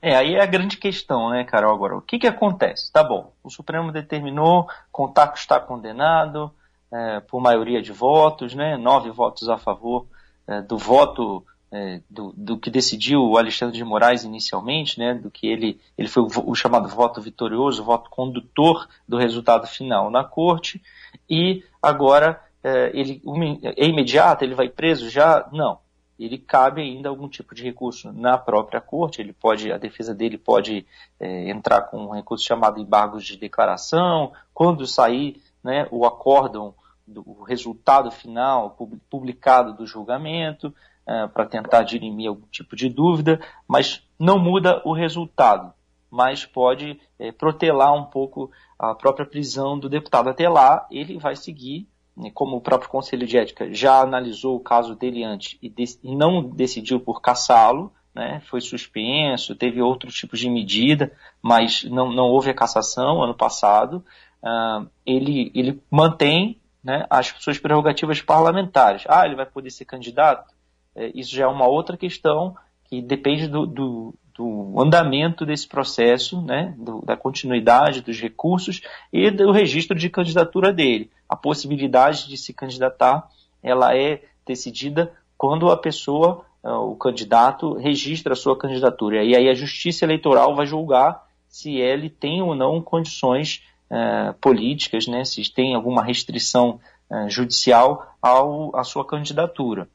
É, 0.00 0.14
aí 0.14 0.34
é 0.34 0.42
a 0.42 0.46
grande 0.46 0.76
questão, 0.76 1.30
né, 1.30 1.44
Carol? 1.44 1.74
Agora, 1.74 1.96
o 1.96 2.02
que, 2.02 2.18
que 2.18 2.26
acontece? 2.26 2.92
Tá 2.92 3.02
bom, 3.02 3.32
o 3.42 3.50
Supremo 3.50 3.90
determinou, 3.90 4.68
Contaco 4.92 5.36
está 5.36 5.58
condenado 5.58 6.52
é, 6.92 7.20
por 7.20 7.40
maioria 7.40 7.82
de 7.82 7.92
votos, 7.92 8.54
né, 8.54 8.76
nove 8.76 9.10
votos 9.10 9.48
a 9.48 9.58
favor 9.58 10.06
é, 10.46 10.62
do 10.62 10.78
voto 10.78 11.44
é, 11.70 12.00
do, 12.08 12.32
do, 12.36 12.58
que 12.58 12.70
decidiu 12.70 13.20
o 13.20 13.36
Alexandre 13.36 13.76
de 13.76 13.84
Moraes 13.84 14.24
inicialmente, 14.24 14.98
né, 14.98 15.14
do 15.14 15.30
que 15.30 15.46
ele, 15.46 15.80
ele 15.98 16.08
foi 16.08 16.22
o, 16.22 16.28
o, 16.50 16.54
chamado 16.54 16.88
voto 16.88 17.20
vitorioso, 17.20 17.82
o 17.82 17.84
voto 17.84 18.08
condutor 18.08 18.88
do 19.06 19.18
resultado 19.18 19.66
final 19.66 20.10
na 20.10 20.24
corte, 20.24 20.80
e 21.28 21.62
agora 21.82 22.40
é, 22.62 22.90
ele 22.94 23.22
é 23.76 23.86
imediato, 23.86 24.44
ele 24.44 24.54
vai 24.54 24.68
preso 24.68 25.08
já? 25.08 25.48
Não 25.52 25.78
ele 26.18 26.36
cabe 26.36 26.82
ainda 26.82 27.08
algum 27.08 27.28
tipo 27.28 27.54
de 27.54 27.62
recurso 27.62 28.12
na 28.12 28.36
própria 28.36 28.80
corte. 28.80 29.20
Ele 29.20 29.32
pode, 29.32 29.70
a 29.70 29.78
defesa 29.78 30.12
dele 30.12 30.36
pode 30.36 30.84
é, 31.20 31.48
entrar 31.48 31.82
com 31.82 32.06
um 32.06 32.10
recurso 32.10 32.44
chamado 32.44 32.80
embargos 32.80 33.24
de 33.24 33.36
declaração. 33.36 34.32
Quando 34.52 34.86
sair 34.86 35.40
né, 35.62 35.86
o 35.92 36.04
acórdão 36.04 36.74
do 37.06 37.42
resultado 37.42 38.10
final 38.10 38.76
publicado 39.08 39.72
do 39.72 39.86
julgamento, 39.86 40.74
é, 41.06 41.26
para 41.28 41.46
tentar 41.46 41.84
dirimir 41.84 42.28
algum 42.28 42.46
tipo 42.48 42.74
de 42.74 42.88
dúvida, 42.88 43.40
mas 43.66 44.02
não 44.18 44.38
muda 44.38 44.82
o 44.84 44.92
resultado, 44.92 45.72
mas 46.10 46.44
pode 46.44 47.00
é, 47.18 47.32
protelar 47.32 47.94
um 47.94 48.04
pouco 48.04 48.50
a 48.78 48.94
própria 48.94 49.24
prisão 49.24 49.78
do 49.78 49.88
deputado. 49.88 50.28
Até 50.28 50.48
lá, 50.48 50.86
ele 50.90 51.18
vai 51.18 51.36
seguir 51.36 51.88
como 52.34 52.56
o 52.56 52.60
próprio 52.60 52.90
Conselho 52.90 53.26
de 53.26 53.38
Ética 53.38 53.72
já 53.72 54.00
analisou 54.00 54.56
o 54.56 54.60
caso 54.60 54.94
dele 54.94 55.24
antes 55.24 55.58
e, 55.62 55.68
de, 55.68 55.84
não 56.02 56.42
decidiu 56.42 56.98
por 57.00 57.20
caçá-lo, 57.20 57.92
né, 58.14 58.40
foi 58.46 58.60
suspenso, 58.60 59.54
teve 59.54 59.80
outros 59.80 60.14
tipos 60.14 60.40
de 60.40 60.50
medida, 60.50 61.12
mas 61.40 61.84
não, 61.84 62.12
não 62.12 62.24
houve 62.24 62.50
a 62.50 62.54
cassação 62.54 63.22
ano 63.22 63.34
passado, 63.34 64.04
uh, 64.42 64.88
ele, 65.06 65.52
ele 65.54 65.80
mantém 65.90 66.60
né, 66.82 67.06
as 67.08 67.28
suas 67.38 67.58
prerrogativas 67.58 68.20
parlamentares. 68.20 69.04
Ah, 69.08 69.24
ele 69.24 69.36
vai 69.36 69.46
poder 69.46 69.70
ser 69.70 69.84
candidato? 69.84 70.52
É, 70.94 71.12
isso 71.14 71.34
já 71.34 71.44
é 71.44 71.46
uma 71.46 71.66
outra 71.66 71.96
questão 71.96 72.56
que 72.84 73.02
depende 73.02 73.46
do, 73.46 73.66
do, 73.66 74.14
do 74.38 74.80
andamento 74.80 75.44
desse 75.44 75.66
processo, 75.66 76.40
né, 76.40 76.72
do, 76.78 77.04
da 77.04 77.16
continuidade 77.16 78.02
dos 78.02 78.20
recursos 78.20 78.80
e 79.12 79.32
do 79.32 79.50
registro 79.50 79.98
de 79.98 80.08
candidatura 80.08 80.72
dele. 80.72 81.10
A 81.28 81.34
possibilidade 81.34 82.28
de 82.28 82.36
se 82.36 82.54
candidatar, 82.54 83.28
ela 83.60 83.96
é 83.96 84.22
decidida 84.46 85.12
quando 85.36 85.68
a 85.70 85.76
pessoa, 85.76 86.44
eh, 86.64 86.70
o 86.70 86.94
candidato, 86.94 87.74
registra 87.74 88.32
a 88.32 88.36
sua 88.36 88.56
candidatura. 88.56 89.24
E 89.24 89.34
aí 89.34 89.48
a 89.48 89.54
Justiça 89.54 90.04
Eleitoral 90.04 90.54
vai 90.54 90.66
julgar 90.66 91.26
se 91.48 91.76
ele 91.76 92.08
tem 92.08 92.40
ou 92.40 92.54
não 92.54 92.80
condições 92.80 93.64
uh, 93.90 94.34
políticas, 94.34 95.06
né, 95.06 95.24
se 95.24 95.42
tem 95.52 95.74
alguma 95.74 96.04
restrição 96.04 96.78
uh, 97.10 97.28
judicial 97.28 98.14
ao, 98.22 98.76
à 98.76 98.84
sua 98.84 99.04
candidatura. 99.04 99.88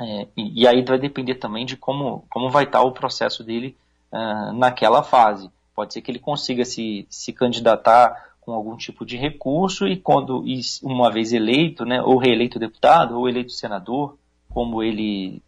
É, 0.00 0.28
e, 0.36 0.62
e, 0.62 0.66
aí 0.66 0.82
vai 0.84 0.98
depender 0.98 1.36
também 1.36 1.66
de 1.66 1.76
como, 1.76 2.24
como 2.30 2.50
vai 2.50 2.64
estar 2.64 2.82
o 2.82 2.92
processo 2.92 3.42
dele 3.42 3.76
uh, 4.12 4.52
naquela 4.52 5.02
fase. 5.02 5.50
Pode 5.74 5.92
ser 5.92 6.02
que 6.02 6.10
ele 6.10 6.20
consiga 6.20 6.64
se, 6.64 7.06
se 7.10 7.32
candidatar 7.32 8.28
com 8.40 8.52
algum 8.52 8.76
tipo 8.76 9.04
de 9.04 9.16
recurso 9.16 9.86
e 9.86 9.96
quando, 9.96 10.44
uma 10.82 11.10
vez 11.10 11.32
eleito, 11.32 11.84
né, 11.84 12.00
ou 12.00 12.16
reeleito 12.16 12.58
deputado, 12.58 13.18
ou 13.18 13.28
eleito 13.28 13.52
senador, 13.52 14.16
como 14.48 14.82
ele 14.82 15.42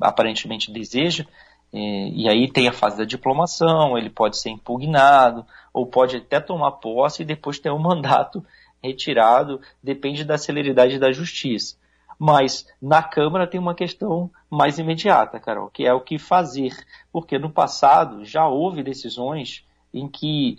aparentemente 0.00 0.70
deseja, 0.70 1.26
é, 1.72 2.08
e 2.08 2.28
aí 2.28 2.50
tem 2.50 2.68
a 2.68 2.72
fase 2.72 2.98
da 2.98 3.04
diplomação, 3.04 3.96
ele 3.96 4.10
pode 4.10 4.38
ser 4.38 4.50
impugnado, 4.50 5.44
ou 5.72 5.86
pode 5.86 6.16
até 6.16 6.40
tomar 6.40 6.72
posse 6.72 7.22
e 7.22 7.26
depois 7.26 7.58
ter 7.58 7.70
um 7.70 7.78
mandato 7.82 8.44
retirado, 8.82 9.60
depende 9.82 10.24
da 10.24 10.38
celeridade 10.38 10.98
da 10.98 11.12
justiça. 11.12 11.76
Mas 12.22 12.66
na 12.82 13.02
Câmara 13.02 13.46
tem 13.46 13.58
uma 13.58 13.74
questão 13.74 14.30
mais 14.50 14.78
imediata, 14.78 15.40
Carol, 15.40 15.70
que 15.70 15.86
é 15.86 15.94
o 15.94 16.02
que 16.02 16.18
fazer. 16.18 16.76
Porque 17.10 17.38
no 17.38 17.48
passado 17.48 18.26
já 18.26 18.46
houve 18.46 18.82
decisões 18.82 19.64
em 19.94 20.06
que 20.06 20.58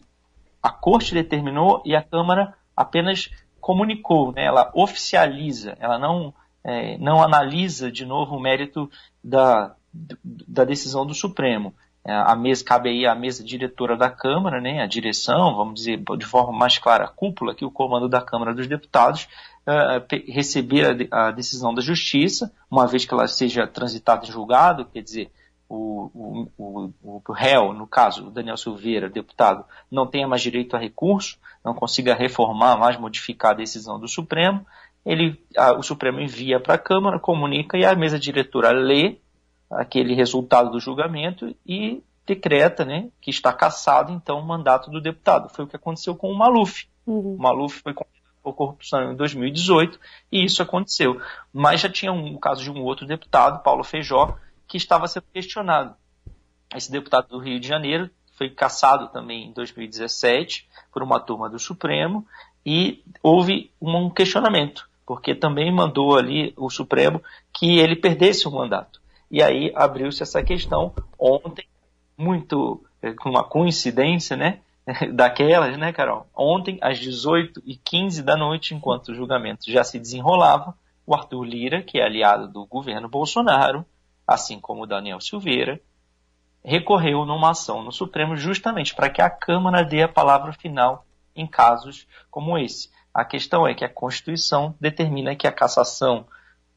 a 0.63 0.71
Corte 0.71 1.13
determinou 1.13 1.79
e 1.85 1.95
a 1.95 2.01
Câmara 2.01 2.55
apenas 2.75 3.29
comunicou, 3.59 4.31
né? 4.31 4.43
ela 4.43 4.71
oficializa, 4.73 5.77
ela 5.79 5.99
não, 5.99 6.33
é, 6.63 6.97
não 6.97 7.21
analisa 7.21 7.91
de 7.91 8.07
novo 8.07 8.35
o 8.35 8.41
mérito 8.41 8.89
da, 9.23 9.75
da 9.93 10.63
decisão 10.63 11.05
do 11.05 11.13
Supremo. 11.13 11.75
É, 12.03 12.11
a 12.11 12.35
mesa, 12.35 12.65
cabe 12.65 12.89
aí 12.89 13.05
a 13.05 13.13
mesa 13.13 13.43
diretora 13.43 13.95
da 13.95 14.09
Câmara, 14.09 14.59
né, 14.59 14.81
a 14.81 14.87
direção, 14.87 15.55
vamos 15.55 15.75
dizer 15.75 16.01
de 16.17 16.25
forma 16.25 16.51
mais 16.51 16.79
clara, 16.79 17.03
a 17.03 17.07
cúpula, 17.07 17.51
aqui 17.51 17.63
o 17.63 17.69
comando 17.69 18.09
da 18.09 18.19
Câmara 18.19 18.55
dos 18.55 18.65
Deputados, 18.65 19.27
uh, 19.67 20.31
receber 20.31 21.07
a, 21.11 21.27
a, 21.27 21.31
decisão 21.31 21.73
da 21.73 21.81
Justiça, 21.81 22.51
uma 22.69 22.87
vez 22.87 23.05
que 23.05 23.13
ela 23.13 23.27
seja 23.27 23.67
transitada 23.67 24.25
em 24.25 24.31
julgado, 24.31 24.85
quer 24.85 25.01
dizer, 25.01 25.31
o, 25.69 26.47
o, 26.57 26.93
o, 27.01 27.21
o 27.25 27.31
réu, 27.31 27.73
no 27.73 27.87
caso, 27.87 28.27
o 28.27 28.31
Daniel 28.31 28.57
Silveira, 28.57 29.09
deputado, 29.09 29.63
não 29.89 30.05
tenha 30.05 30.27
mais 30.27 30.41
direito 30.41 30.75
a 30.75 30.79
recurso, 30.79 31.37
não 31.63 31.73
consiga 31.73 32.13
reformar, 32.13 32.77
mais 32.77 32.97
modificar 32.97 33.51
a 33.51 33.55
decisão 33.55 33.99
do 33.99 34.07
Supremo, 34.07 34.65
ele, 35.05 35.41
a, 35.57 35.73
o 35.73 35.83
Supremo 35.83 36.19
envia 36.19 36.59
para 36.59 36.75
a 36.75 36.77
Câmara, 36.77 37.19
comunica 37.19 37.77
e 37.77 37.85
a 37.85 37.95
mesa 37.95 38.19
diretora 38.19 38.71
lê 38.71 39.17
aquele 39.69 40.13
resultado 40.13 40.69
do 40.69 40.79
julgamento 40.79 41.55
e 41.65 42.03
decreta 42.25 42.85
né, 42.85 43.09
que 43.19 43.31
está 43.31 43.51
cassado, 43.51 44.11
então, 44.11 44.39
o 44.39 44.45
mandato 44.45 44.91
do 44.91 45.01
deputado. 45.01 45.49
Foi 45.49 45.65
o 45.65 45.67
que 45.67 45.75
aconteceu 45.75 46.15
com 46.15 46.31
o 46.31 46.37
Maluf. 46.37 46.87
Uhum. 47.05 47.35
O 47.35 47.37
Maluf 47.37 47.81
foi 47.81 47.93
por 48.41 48.53
corrupção 48.53 49.11
em 49.11 49.15
2018 49.15 49.99
e 50.31 50.43
isso 50.43 50.61
aconteceu. 50.61 51.21
Mas 51.53 51.81
já 51.81 51.89
tinha 51.89 52.11
um 52.11 52.37
caso 52.37 52.63
de 52.63 52.71
um 52.71 52.81
outro 52.83 53.05
deputado, 53.05 53.63
Paulo 53.63 53.83
Feijó, 53.83 54.37
que 54.67 54.77
estava 54.77 55.07
sendo 55.07 55.25
questionado. 55.33 55.95
Esse 56.75 56.91
deputado 56.91 57.27
do 57.27 57.39
Rio 57.39 57.59
de 57.59 57.67
Janeiro 57.67 58.09
foi 58.37 58.49
cassado 58.49 59.09
também 59.09 59.47
em 59.47 59.51
2017 59.51 60.67
por 60.91 61.03
uma 61.03 61.19
turma 61.19 61.49
do 61.49 61.59
Supremo 61.59 62.25
e 62.65 63.03
houve 63.21 63.71
um 63.81 64.09
questionamento, 64.09 64.89
porque 65.05 65.35
também 65.35 65.71
mandou 65.71 66.17
ali 66.17 66.53
o 66.57 66.69
Supremo 66.69 67.21
que 67.53 67.79
ele 67.79 67.95
perdesse 67.95 68.47
o 68.47 68.51
mandato. 68.51 69.01
E 69.29 69.41
aí 69.41 69.71
abriu-se 69.75 70.23
essa 70.23 70.43
questão 70.43 70.93
ontem, 71.17 71.65
muito 72.17 72.83
eh, 73.01 73.13
com 73.13 73.29
uma 73.29 73.43
coincidência, 73.43 74.35
né? 74.35 74.59
Daquelas, 75.13 75.77
né, 75.77 75.93
Carol? 75.93 76.27
Ontem, 76.35 76.77
às 76.81 76.99
18h15 76.99 78.21
da 78.23 78.35
noite, 78.35 78.73
enquanto 78.73 79.09
o 79.09 79.15
julgamento 79.15 79.71
já 79.71 79.83
se 79.83 79.99
desenrolava, 79.99 80.75
o 81.05 81.15
Arthur 81.15 81.43
Lira, 81.43 81.81
que 81.81 81.99
é 81.99 82.05
aliado 82.05 82.47
do 82.47 82.65
governo 82.65 83.09
Bolsonaro, 83.09 83.85
assim 84.27 84.59
como 84.59 84.83
o 84.83 84.87
Daniel 84.87 85.19
Silveira, 85.19 85.81
recorreu 86.63 87.25
numa 87.25 87.51
ação 87.51 87.83
no 87.83 87.91
Supremo 87.91 88.35
justamente 88.35 88.93
para 88.93 89.09
que 89.09 89.21
a 89.21 89.29
Câmara 89.29 89.83
dê 89.83 90.03
a 90.03 90.07
palavra 90.07 90.53
final 90.53 91.05
em 91.35 91.47
casos 91.47 92.07
como 92.29 92.57
esse. 92.57 92.89
A 93.13 93.25
questão 93.25 93.67
é 93.67 93.73
que 93.73 93.83
a 93.83 93.89
Constituição 93.89 94.75
determina 94.79 95.35
que 95.35 95.47
a 95.47 95.51
cassação 95.51 96.25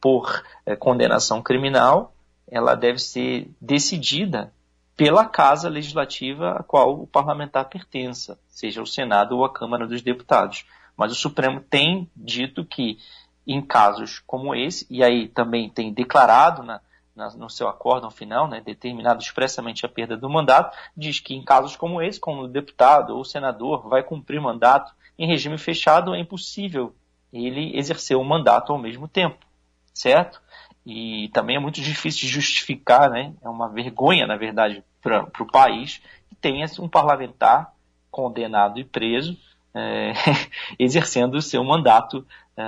por 0.00 0.42
eh, 0.66 0.74
condenação 0.74 1.42
criminal 1.42 2.14
ela 2.50 2.74
deve 2.74 2.98
ser 2.98 3.50
decidida 3.60 4.52
pela 4.96 5.26
casa 5.26 5.68
legislativa 5.68 6.52
a 6.52 6.62
qual 6.62 7.00
o 7.00 7.06
parlamentar 7.06 7.68
pertença, 7.68 8.38
seja 8.48 8.82
o 8.82 8.86
Senado 8.86 9.36
ou 9.36 9.44
a 9.44 9.52
Câmara 9.52 9.86
dos 9.86 10.02
Deputados. 10.02 10.64
Mas 10.96 11.10
o 11.10 11.16
Supremo 11.16 11.60
tem 11.60 12.08
dito 12.14 12.64
que, 12.64 12.98
em 13.46 13.60
casos 13.60 14.20
como 14.26 14.54
esse, 14.54 14.86
e 14.88 15.02
aí 15.02 15.28
também 15.28 15.68
tem 15.68 15.92
declarado 15.92 16.62
na, 16.62 16.80
na, 17.14 17.30
no 17.30 17.50
seu 17.50 17.68
acórdão 17.68 18.10
final, 18.10 18.48
né, 18.48 18.60
determinado 18.60 19.22
expressamente 19.22 19.84
a 19.84 19.88
perda 19.88 20.16
do 20.16 20.30
mandato, 20.30 20.76
diz 20.96 21.18
que 21.18 21.34
em 21.34 21.44
casos 21.44 21.76
como 21.76 22.00
esse, 22.00 22.20
como 22.20 22.42
o 22.42 22.48
deputado 22.48 23.16
ou 23.16 23.24
senador 23.24 23.88
vai 23.88 24.02
cumprir 24.02 24.40
mandato 24.40 24.92
em 25.18 25.26
regime 25.26 25.58
fechado, 25.58 26.14
é 26.14 26.18
impossível 26.18 26.94
ele 27.32 27.76
exercer 27.76 28.16
o 28.16 28.24
mandato 28.24 28.72
ao 28.72 28.78
mesmo 28.78 29.08
tempo, 29.08 29.44
certo? 29.92 30.40
E 30.86 31.30
também 31.32 31.56
é 31.56 31.60
muito 31.60 31.80
difícil 31.80 32.20
de 32.22 32.28
justificar, 32.28 33.10
né? 33.10 33.32
É 33.42 33.48
uma 33.48 33.68
vergonha, 33.68 34.26
na 34.26 34.36
verdade, 34.36 34.82
para 35.02 35.26
o 35.40 35.50
país 35.50 36.00
que 36.28 36.34
tenha 36.34 36.66
um 36.78 36.88
parlamentar 36.88 37.72
condenado 38.10 38.78
e 38.78 38.84
preso 38.84 39.36
é, 39.74 40.12
exercendo 40.78 41.34
o 41.34 41.42
seu 41.42 41.64
mandato 41.64 42.26
é, 42.56 42.62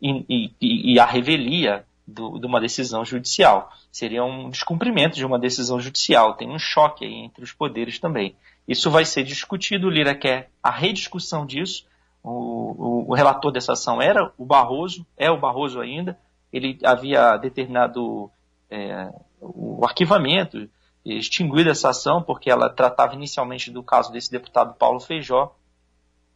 e, 0.00 0.52
e, 0.60 0.94
e, 0.94 1.00
a 1.00 1.04
revelia 1.04 1.84
do, 2.06 2.38
de 2.38 2.46
uma 2.46 2.60
decisão 2.60 3.04
judicial. 3.04 3.70
Seria 3.92 4.24
um 4.24 4.48
descumprimento 4.48 5.16
de 5.16 5.24
uma 5.24 5.38
decisão 5.38 5.78
judicial. 5.78 6.34
Tem 6.34 6.48
um 6.48 6.58
choque 6.58 7.04
aí 7.04 7.14
entre 7.14 7.44
os 7.44 7.52
poderes 7.52 7.98
também. 7.98 8.34
Isso 8.66 8.90
vai 8.90 9.04
ser 9.04 9.22
discutido. 9.22 9.86
O 9.86 9.90
Lira 9.90 10.14
quer 10.14 10.50
a 10.62 10.70
rediscussão 10.70 11.44
disso. 11.44 11.86
O, 12.22 12.30
o, 12.30 13.10
o 13.10 13.14
relator 13.14 13.52
dessa 13.52 13.72
ação 13.72 14.00
era 14.00 14.32
o 14.36 14.44
Barroso, 14.44 15.06
é 15.16 15.30
o 15.30 15.38
Barroso 15.40 15.80
ainda 15.80 16.18
ele 16.52 16.78
havia 16.84 17.36
determinado 17.36 18.30
é, 18.70 19.10
o 19.40 19.84
arquivamento, 19.84 20.68
extinguido 21.04 21.70
essa 21.70 21.90
ação, 21.90 22.22
porque 22.22 22.50
ela 22.50 22.68
tratava 22.68 23.14
inicialmente 23.14 23.70
do 23.70 23.82
caso 23.82 24.12
desse 24.12 24.30
deputado 24.30 24.74
Paulo 24.74 25.00
Feijó, 25.00 25.54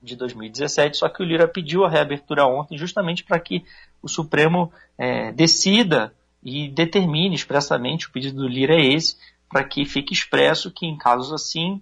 de 0.04 0.16
2017, 0.16 0.98
só 0.98 1.08
que 1.08 1.22
o 1.22 1.24
Lira 1.24 1.48
pediu 1.48 1.84
a 1.84 1.88
reabertura 1.88 2.46
ontem 2.46 2.76
justamente 2.76 3.24
para 3.24 3.40
que 3.40 3.64
o 4.02 4.08
Supremo 4.08 4.70
é, 4.98 5.32
decida 5.32 6.14
e 6.42 6.68
determine 6.68 7.34
expressamente, 7.34 8.06
o 8.06 8.12
pedido 8.12 8.42
do 8.42 8.48
Lira 8.48 8.74
é 8.74 8.84
esse, 8.84 9.16
para 9.48 9.64
que 9.64 9.84
fique 9.86 10.12
expresso 10.12 10.70
que 10.70 10.84
em 10.84 10.96
casos 10.96 11.32
assim 11.32 11.80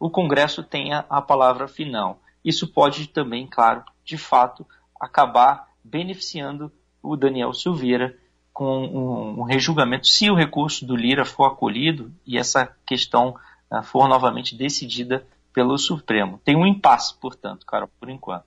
o 0.00 0.08
Congresso 0.08 0.62
tenha 0.62 1.04
a 1.10 1.20
palavra 1.20 1.68
final. 1.68 2.20
Isso 2.42 2.66
pode 2.68 3.08
também, 3.08 3.46
claro, 3.46 3.84
de 4.04 4.16
fato, 4.16 4.66
acabar 4.98 5.68
beneficiando 5.84 6.72
o 7.08 7.16
Daniel 7.16 7.52
Silveira 7.52 8.16
com 8.52 8.84
um, 8.86 9.40
um 9.40 9.42
rejulgamento, 9.44 10.06
se 10.06 10.30
o 10.30 10.34
recurso 10.34 10.84
do 10.84 10.96
Lira 10.96 11.24
for 11.24 11.44
acolhido 11.44 12.12
e 12.26 12.36
essa 12.36 12.74
questão 12.84 13.36
uh, 13.70 13.82
for 13.82 14.08
novamente 14.08 14.56
decidida 14.56 15.24
pelo 15.52 15.78
Supremo. 15.78 16.40
Tem 16.44 16.56
um 16.56 16.66
impasse, 16.66 17.14
portanto, 17.18 17.64
cara, 17.64 17.88
por 18.00 18.10
enquanto. 18.10 18.44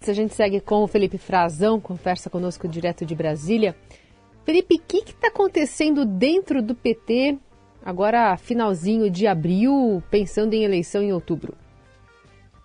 Se 0.00 0.10
a 0.10 0.14
gente 0.14 0.34
segue 0.34 0.60
com 0.60 0.82
o 0.82 0.88
Felipe 0.88 1.18
Frazão, 1.18 1.78
conversa 1.78 2.28
conosco 2.28 2.66
direto 2.66 3.04
de 3.04 3.14
Brasília. 3.14 3.76
Felipe, 4.44 4.74
o 4.74 4.80
que 4.80 5.10
está 5.10 5.28
acontecendo 5.28 6.04
dentro 6.04 6.60
do 6.62 6.74
PT 6.74 7.38
agora 7.84 8.36
finalzinho 8.36 9.10
de 9.10 9.26
abril, 9.26 10.02
pensando 10.10 10.54
em 10.54 10.64
eleição 10.64 11.02
em 11.02 11.12
outubro? 11.12 11.54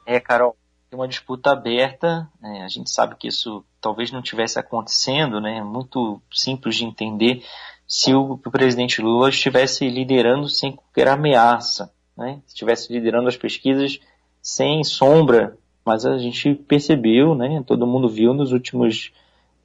É, 0.06 0.20
Carol, 0.20 0.56
uma 0.96 1.08
disputa 1.08 1.52
aberta. 1.52 2.30
Né? 2.42 2.64
A 2.64 2.68
gente 2.68 2.90
sabe 2.90 3.16
que 3.16 3.28
isso 3.28 3.64
talvez 3.82 4.12
não 4.12 4.22
tivesse 4.22 4.60
acontecendo, 4.60 5.42
né? 5.42 5.64
Muito 5.64 6.22
simples 6.32 6.76
de 6.76 6.86
entender 6.86 7.44
se 7.88 8.14
o 8.14 8.38
presidente 8.38 9.02
Lula 9.02 9.30
estivesse 9.30 9.90
liderando 9.90 10.50
sem 10.50 10.74
qualquer 10.74 11.08
ameaça, 11.08 11.92
né? 12.18 12.42
Estivesse 12.48 12.92
liderando 12.92 13.28
as 13.28 13.38
pesquisas 13.38 14.00
sem 14.42 14.84
sombra, 14.84 15.58
mas 15.86 16.06
a 16.06 16.18
gente 16.18 16.54
percebeu, 16.54 17.36
né? 17.36 17.64
Todo 17.66 17.88
mundo 17.88 18.10
viu 18.10 18.34
nos 18.34 18.52
últimos 18.52 19.12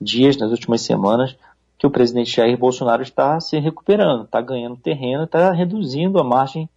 dias, 0.00 0.36
nas 0.36 0.50
últimas 0.50 0.82
semanas, 0.82 1.36
que 1.78 1.86
o 1.86 1.90
presidente 1.90 2.36
Jair 2.36 2.56
Bolsonaro 2.56 3.02
está 3.02 3.40
se 3.40 3.58
recuperando, 3.58 4.24
está 4.24 4.40
ganhando 4.40 4.76
terreno, 4.76 5.24
está 5.24 5.52
reduzindo 5.52 6.18
a 6.20 6.24
margem 6.24 6.68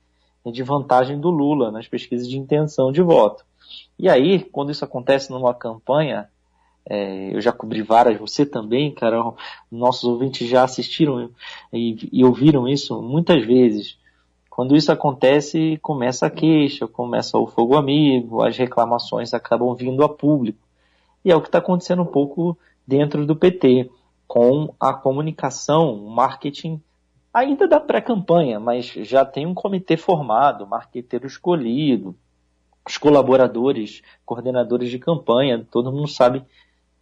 de 0.46 0.64
vantagem 0.64 1.20
do 1.20 1.30
Lula 1.30 1.72
nas 1.72 1.88
pesquisas 1.88 2.28
de 2.28 2.38
intenção 2.38 2.92
de 2.92 3.02
voto. 3.02 3.46
E 3.98 4.10
aí, 4.10 4.40
quando 4.40 4.72
isso 4.72 4.84
acontece 4.84 5.32
numa 5.32 5.54
campanha, 5.54 6.30
é, 6.88 7.36
eu 7.36 7.42
já 7.42 7.52
cobri 7.52 7.82
várias, 7.82 8.20
você 8.20 8.46
também, 8.46 8.94
Carol, 8.94 9.36
nossos 9.72 10.04
ouvintes 10.04 10.48
já 10.48 10.64
assistiram 10.64 11.32
e, 11.74 12.10
e 12.12 12.24
ouviram 12.24 12.68
isso 12.68 13.02
muitas 13.02 13.44
vezes. 13.46 13.98
Quando 14.50 14.76
isso 14.76 14.92
acontece, 14.92 15.78
começa 15.82 16.28
a 16.28 16.30
queixa, 16.30 16.88
começa 16.88 17.38
o 17.38 17.48
fogo 17.48 17.76
amigo, 17.76 18.44
as 18.44 18.56
reclamações 18.56 19.34
acabam 19.34 19.74
vindo 19.76 20.04
a 20.04 20.10
público. 20.10 20.60
E 21.24 21.32
é 21.32 21.36
o 21.36 21.42
que 21.42 21.48
está 21.48 21.58
acontecendo 21.58 22.04
um 22.04 22.06
pouco 22.08 22.58
dentro 22.88 23.26
do 23.26 23.36
PT 23.36 23.90
com 24.28 24.74
a 24.80 24.94
comunicação, 24.94 25.98
marketing 26.08 26.82
ainda 27.34 27.68
da 27.68 27.82
pré-campanha, 27.82 28.62
mas 28.62 28.86
já 28.86 29.26
tem 29.26 29.46
um 29.46 29.54
comitê 29.54 29.98
formado, 29.98 30.66
marqueteiro 30.66 31.28
escolhido, 31.28 32.16
os 32.88 32.98
colaboradores, 32.98 34.02
coordenadores 34.26 34.90
de 34.90 35.00
campanha, 35.00 35.66
todo 35.72 35.92
mundo 35.92 36.08
sabe 36.08 36.44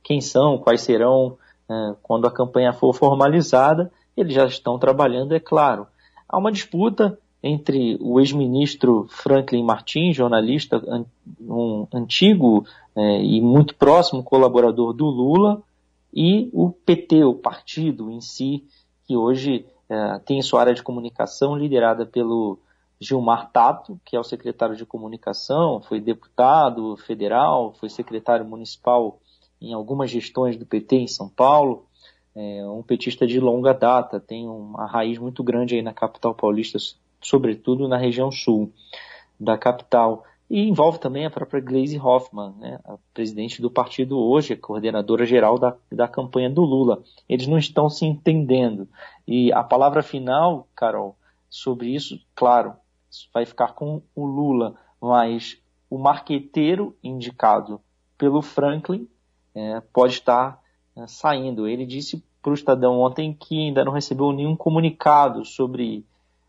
quem 0.01 0.21
são, 0.21 0.57
quais 0.57 0.81
serão 0.81 1.37
é, 1.69 1.95
quando 2.01 2.27
a 2.27 2.31
campanha 2.31 2.73
for 2.73 2.93
formalizada, 2.93 3.91
eles 4.15 4.33
já 4.33 4.45
estão 4.45 4.77
trabalhando, 4.77 5.33
é 5.33 5.39
claro. 5.39 5.87
Há 6.27 6.37
uma 6.37 6.51
disputa 6.51 7.17
entre 7.41 7.97
o 7.99 8.19
ex-ministro 8.19 9.07
Franklin 9.09 9.63
Martins, 9.63 10.15
jornalista, 10.15 10.81
um 11.41 11.85
antigo 11.93 12.65
é, 12.95 13.21
e 13.21 13.41
muito 13.41 13.75
próximo 13.75 14.23
colaborador 14.23 14.93
do 14.93 15.05
Lula, 15.05 15.61
e 16.13 16.49
o 16.53 16.69
PT, 16.69 17.23
o 17.23 17.33
partido 17.33 18.09
em 18.11 18.21
si, 18.21 18.63
que 19.05 19.17
hoje 19.17 19.65
é, 19.89 20.19
tem 20.19 20.41
sua 20.41 20.61
área 20.61 20.73
de 20.73 20.83
comunicação 20.83 21.57
liderada 21.57 22.05
pelo 22.05 22.59
Gilmar 23.03 23.51
Tato, 23.51 23.99
que 24.05 24.15
é 24.15 24.19
o 24.19 24.23
secretário 24.23 24.75
de 24.75 24.85
comunicação, 24.85 25.81
foi 25.81 25.99
deputado 25.99 26.95
federal, 26.97 27.73
foi 27.73 27.89
secretário 27.89 28.45
municipal 28.45 29.19
em 29.61 29.73
algumas 29.73 30.09
gestões 30.09 30.57
do 30.57 30.65
PT 30.65 30.95
em 30.95 31.07
São 31.07 31.27
Paulo, 31.29 31.85
é 32.35 32.65
um 32.65 32.81
petista 32.81 33.27
de 33.27 33.39
longa 33.39 33.73
data, 33.73 34.19
tem 34.19 34.47
uma 34.47 34.87
raiz 34.87 35.19
muito 35.19 35.43
grande 35.43 35.75
aí 35.75 35.81
na 35.81 35.93
capital 35.93 36.33
paulista, 36.33 36.79
sobretudo 37.21 37.87
na 37.87 37.97
região 37.97 38.31
sul 38.31 38.71
da 39.39 39.57
capital. 39.57 40.23
E 40.49 40.67
envolve 40.67 40.99
também 40.99 41.25
a 41.25 41.31
própria 41.31 41.61
Gleisi 41.61 41.97
Hoffmann, 41.97 42.53
né, 42.59 42.79
a 42.85 42.97
presidente 43.13 43.61
do 43.61 43.71
partido 43.71 44.17
hoje, 44.19 44.55
coordenadora 44.55 45.25
geral 45.25 45.57
da, 45.57 45.75
da 45.91 46.07
campanha 46.07 46.49
do 46.49 46.61
Lula. 46.61 47.03
Eles 47.29 47.47
não 47.47 47.57
estão 47.57 47.89
se 47.89 48.05
entendendo. 48.05 48.87
E 49.27 49.51
a 49.53 49.63
palavra 49.63 50.03
final, 50.03 50.67
Carol, 50.75 51.15
sobre 51.49 51.93
isso, 51.93 52.19
claro, 52.35 52.73
vai 53.33 53.45
ficar 53.45 53.73
com 53.73 54.01
o 54.15 54.25
Lula, 54.25 54.75
mas 55.01 55.57
o 55.89 55.97
marqueteiro 55.97 56.95
indicado 57.03 57.81
pelo 58.17 58.41
Franklin 58.41 59.07
é, 59.53 59.81
pode 59.93 60.13
estar 60.13 60.59
é, 60.95 61.05
saindo. 61.07 61.67
Ele 61.67 61.85
disse 61.85 62.23
para 62.41 62.51
o 62.51 62.53
Estadão 62.53 62.99
ontem 62.99 63.33
que 63.33 63.67
ainda 63.67 63.85
não 63.85 63.91
recebeu 63.91 64.31
nenhum 64.31 64.55
comunicado 64.55 65.45
sobre 65.45 66.05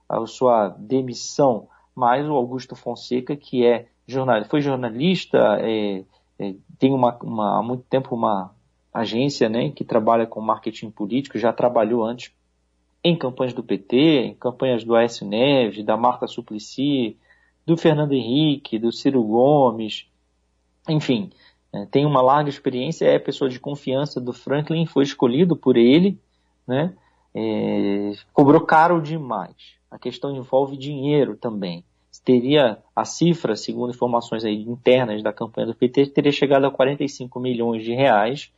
a 0.08 0.24
sua 0.26 0.68
demissão, 0.68 1.68
mas 1.94 2.26
o 2.26 2.32
Augusto 2.32 2.74
Fonseca, 2.74 3.36
que 3.36 3.64
é 3.64 3.88
jornalista, 4.06 4.50
foi 4.50 4.60
jornalista, 4.60 5.38
é, 5.60 6.04
é, 6.38 6.54
tem 6.78 6.92
uma, 6.92 7.16
uma, 7.22 7.58
há 7.58 7.62
muito 7.62 7.84
tempo 7.84 8.14
uma 8.14 8.54
agência 8.92 9.48
né, 9.48 9.70
que 9.70 9.84
trabalha 9.84 10.26
com 10.26 10.40
marketing 10.40 10.90
político, 10.90 11.38
já 11.38 11.52
trabalhou 11.52 12.04
antes 12.04 12.32
em 13.04 13.16
campanhas 13.16 13.52
do 13.52 13.62
PT, 13.62 13.96
em 13.96 14.34
campanhas 14.34 14.82
do 14.82 14.94
Aécio 14.94 15.26
Neves, 15.26 15.84
da 15.84 15.96
Marta 15.96 16.26
Suplicy, 16.26 17.16
do 17.66 17.76
Fernando 17.76 18.12
Henrique, 18.12 18.78
do 18.78 18.90
Ciro 18.90 19.22
Gomes, 19.22 20.06
enfim, 20.88 21.30
é, 21.72 21.86
tem 21.86 22.06
uma 22.06 22.22
larga 22.22 22.48
experiência, 22.48 23.06
é 23.06 23.18
pessoa 23.18 23.50
de 23.50 23.60
confiança 23.60 24.20
do 24.20 24.32
Franklin, 24.32 24.86
foi 24.86 25.04
escolhido 25.04 25.54
por 25.56 25.76
ele, 25.76 26.18
né? 26.66 26.94
É, 27.34 28.12
cobrou 28.32 28.60
caro 28.60 29.02
demais. 29.02 29.74
A 29.90 29.98
questão 29.98 30.34
envolve 30.34 30.76
dinheiro 30.76 31.36
também 31.36 31.84
teria 32.24 32.78
a 32.96 33.04
cifra, 33.04 33.54
segundo 33.54 33.92
informações 33.92 34.44
aí 34.44 34.62
internas 34.62 35.22
da 35.22 35.32
campanha 35.32 35.66
do 35.66 35.74
PT, 35.74 36.06
teria 36.06 36.32
chegado 36.32 36.64
a 36.64 36.70
45 36.70 37.38
milhões 37.38 37.84
de 37.84 37.94
reais 37.94 38.50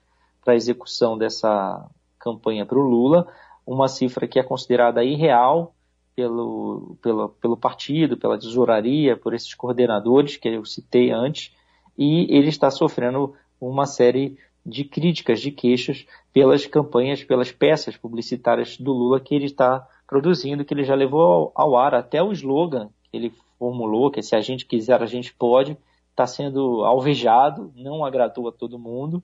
para 0.44 0.54
a 0.54 0.56
execução 0.56 1.18
dessa 1.18 1.88
campanha 2.18 2.64
para 2.64 2.78
o 2.78 2.82
Lula, 2.82 3.26
uma 3.66 3.88
cifra 3.88 4.28
que 4.28 4.38
é 4.38 4.42
considerada 4.42 5.02
irreal 5.02 5.74
pelo, 6.14 6.96
pelo, 7.02 7.28
pelo 7.28 7.56
partido, 7.56 8.16
pela 8.16 8.38
tesouraria, 8.38 9.16
por 9.16 9.34
esses 9.34 9.52
coordenadores 9.54 10.36
que 10.36 10.48
eu 10.48 10.64
citei 10.64 11.10
antes, 11.10 11.52
e 11.98 12.26
ele 12.34 12.48
está 12.48 12.70
sofrendo 12.70 13.34
uma 13.60 13.84
série 13.84 14.38
de 14.64 14.84
críticas, 14.84 15.40
de 15.40 15.50
queixas 15.50 16.06
pelas 16.32 16.66
campanhas, 16.66 17.22
pelas 17.22 17.52
peças 17.52 17.96
publicitárias 17.96 18.76
do 18.78 18.92
Lula 18.92 19.20
que 19.20 19.34
ele 19.34 19.46
está 19.46 19.86
produzindo, 20.06 20.64
que 20.64 20.72
ele 20.72 20.84
já 20.84 20.94
levou 20.94 21.20
ao, 21.20 21.52
ao 21.54 21.76
ar 21.76 21.94
até 21.94 22.22
o 22.22 22.32
slogan 22.32 22.88
que 23.10 23.16
ele 23.16 23.32
formulou, 23.58 24.10
que 24.10 24.22
se 24.22 24.34
a 24.34 24.40
gente 24.40 24.66
quiser, 24.66 25.02
a 25.02 25.06
gente 25.06 25.34
pode, 25.34 25.76
está 26.10 26.26
sendo 26.26 26.84
alvejado, 26.84 27.72
não 27.76 28.04
agradou 28.04 28.48
a 28.48 28.52
todo 28.52 28.78
mundo, 28.78 29.22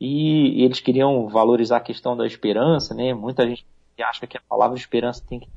e 0.00 0.64
eles 0.64 0.80
queriam 0.80 1.28
valorizar 1.28 1.76
a 1.76 1.80
questão 1.80 2.16
da 2.16 2.26
esperança, 2.26 2.94
né? 2.94 3.12
Muita 3.12 3.46
gente 3.46 3.66
acha 4.02 4.26
que 4.26 4.36
a 4.36 4.42
palavra 4.48 4.76
esperança 4.76 5.22
tem 5.26 5.40
que 5.40 5.48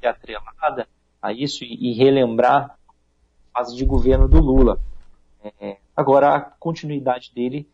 ser 0.00 0.06
atrelada 0.06 0.88
a 1.20 1.32
isso 1.32 1.64
e, 1.64 1.90
e 1.90 1.94
relembrar 1.94 2.76
a 3.52 3.58
fase 3.58 3.76
de 3.76 3.84
governo 3.84 4.28
do 4.28 4.40
Lula. 4.40 4.80
É, 5.60 5.78
agora, 5.96 6.36
a 6.36 6.40
continuidade 6.40 7.32
dele 7.34 7.68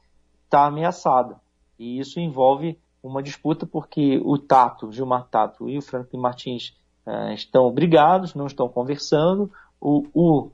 está 0.45 0.67
ameaçada, 0.67 1.37
e 1.79 1.99
isso 1.99 2.19
envolve 2.19 2.79
uma 3.03 3.23
disputa 3.23 3.67
porque 3.67 4.21
o 4.25 4.39
Tato, 4.39 4.91
Gilmar 4.91 5.29
Tato 5.29 5.69
e 5.69 5.79
o 5.79 5.83
Franklin 5.83 6.19
Martins 6.19 6.77
é, 7.07 7.35
estão 7.35 7.71
brigados, 7.71 8.35
não 8.35 8.47
estão 8.47 8.69
conversando, 8.69 9.51
o, 9.81 10.07
o 10.13 10.51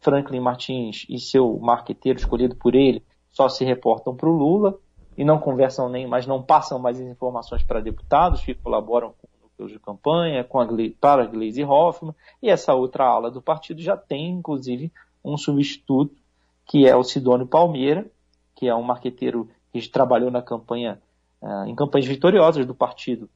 Franklin 0.00 0.40
Martins 0.40 1.06
e 1.08 1.18
seu 1.18 1.58
marqueteiro 1.58 2.18
escolhido 2.18 2.56
por 2.56 2.74
ele 2.74 3.02
só 3.30 3.48
se 3.48 3.64
reportam 3.64 4.14
para 4.14 4.28
o 4.28 4.32
Lula 4.32 4.78
e 5.16 5.24
não 5.24 5.38
conversam 5.38 5.88
nem, 5.88 6.06
mas 6.06 6.26
não 6.26 6.42
passam 6.42 6.78
mais 6.78 7.00
as 7.00 7.06
informações 7.06 7.62
para 7.62 7.80
deputados 7.80 8.42
que 8.42 8.54
colaboram 8.54 9.14
com 9.20 9.28
núcleos 9.42 9.72
de 9.72 9.78
campanha, 9.78 10.44
com 10.44 10.60
a, 10.60 10.66
para 11.00 11.22
a 11.22 11.26
Gleisi 11.26 11.64
Hoffmann, 11.64 12.14
e 12.42 12.48
essa 12.48 12.74
outra 12.74 13.04
ala 13.04 13.30
do 13.30 13.42
partido 13.42 13.80
já 13.80 13.96
tem, 13.96 14.30
inclusive, 14.30 14.92
um 15.24 15.36
substituto, 15.36 16.14
que 16.66 16.86
é 16.86 16.96
o 16.96 17.04
Sidônio 17.04 17.46
Palmeira, 17.46 18.06
que 18.54 18.68
é 18.68 18.74
um 18.74 18.82
marqueteiro 18.82 19.48
que 19.72 19.88
trabalhou 19.88 20.30
na 20.30 20.42
campanha 20.42 21.00
uh, 21.40 21.64
em 21.66 21.74
campanhas 21.74 22.06
vitoriosas 22.06 22.66
do 22.66 22.74
partido 22.74 23.28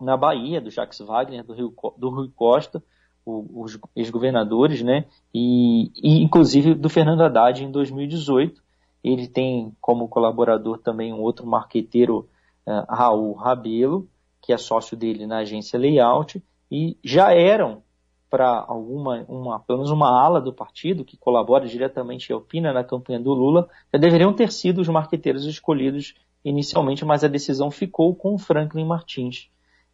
na 0.00 0.16
Bahia, 0.16 0.60
do 0.60 0.70
Jacques 0.70 1.00
Wagner, 1.00 1.44
do, 1.44 1.54
Rio, 1.54 1.74
do 1.96 2.10
Rui 2.10 2.30
Costa, 2.34 2.82
os 3.26 3.78
ex-governadores, 3.94 4.82
né? 4.82 5.04
E, 5.34 5.90
e, 5.96 6.22
inclusive 6.22 6.74
do 6.74 6.88
Fernando 6.88 7.22
Haddad 7.22 7.62
em 7.62 7.70
2018. 7.70 8.62
Ele 9.02 9.28
tem 9.28 9.72
como 9.80 10.08
colaborador 10.08 10.78
também 10.78 11.12
um 11.12 11.20
outro 11.20 11.46
marqueteiro, 11.46 12.28
uh, 12.66 12.84
Raul 12.88 13.32
Rabelo, 13.34 14.08
que 14.40 14.52
é 14.52 14.56
sócio 14.56 14.96
dele 14.96 15.26
na 15.26 15.38
agência 15.38 15.78
Layout, 15.78 16.42
e 16.70 16.96
já 17.02 17.32
eram 17.32 17.82
para 18.30 18.64
alguma, 18.68 19.24
uma, 19.28 19.60
pelo 19.60 19.78
menos 19.78 19.90
uma 19.90 20.08
ala 20.08 20.40
do 20.40 20.52
partido 20.52 21.04
que 21.04 21.16
colabora 21.16 21.66
diretamente 21.66 22.30
e 22.30 22.34
opina 22.34 22.72
na 22.72 22.84
campanha 22.84 23.18
do 23.18 23.32
Lula, 23.32 23.68
já 23.92 23.98
deveriam 23.98 24.32
ter 24.32 24.52
sido 24.52 24.80
os 24.80 24.88
marqueteiros 24.88 25.46
escolhidos 25.46 26.14
inicialmente, 26.44 27.04
mas 27.04 27.24
a 27.24 27.28
decisão 27.28 27.70
ficou 27.70 28.14
com 28.14 28.34
o 28.34 28.38
Franklin 28.38 28.84
Martins. 28.84 29.48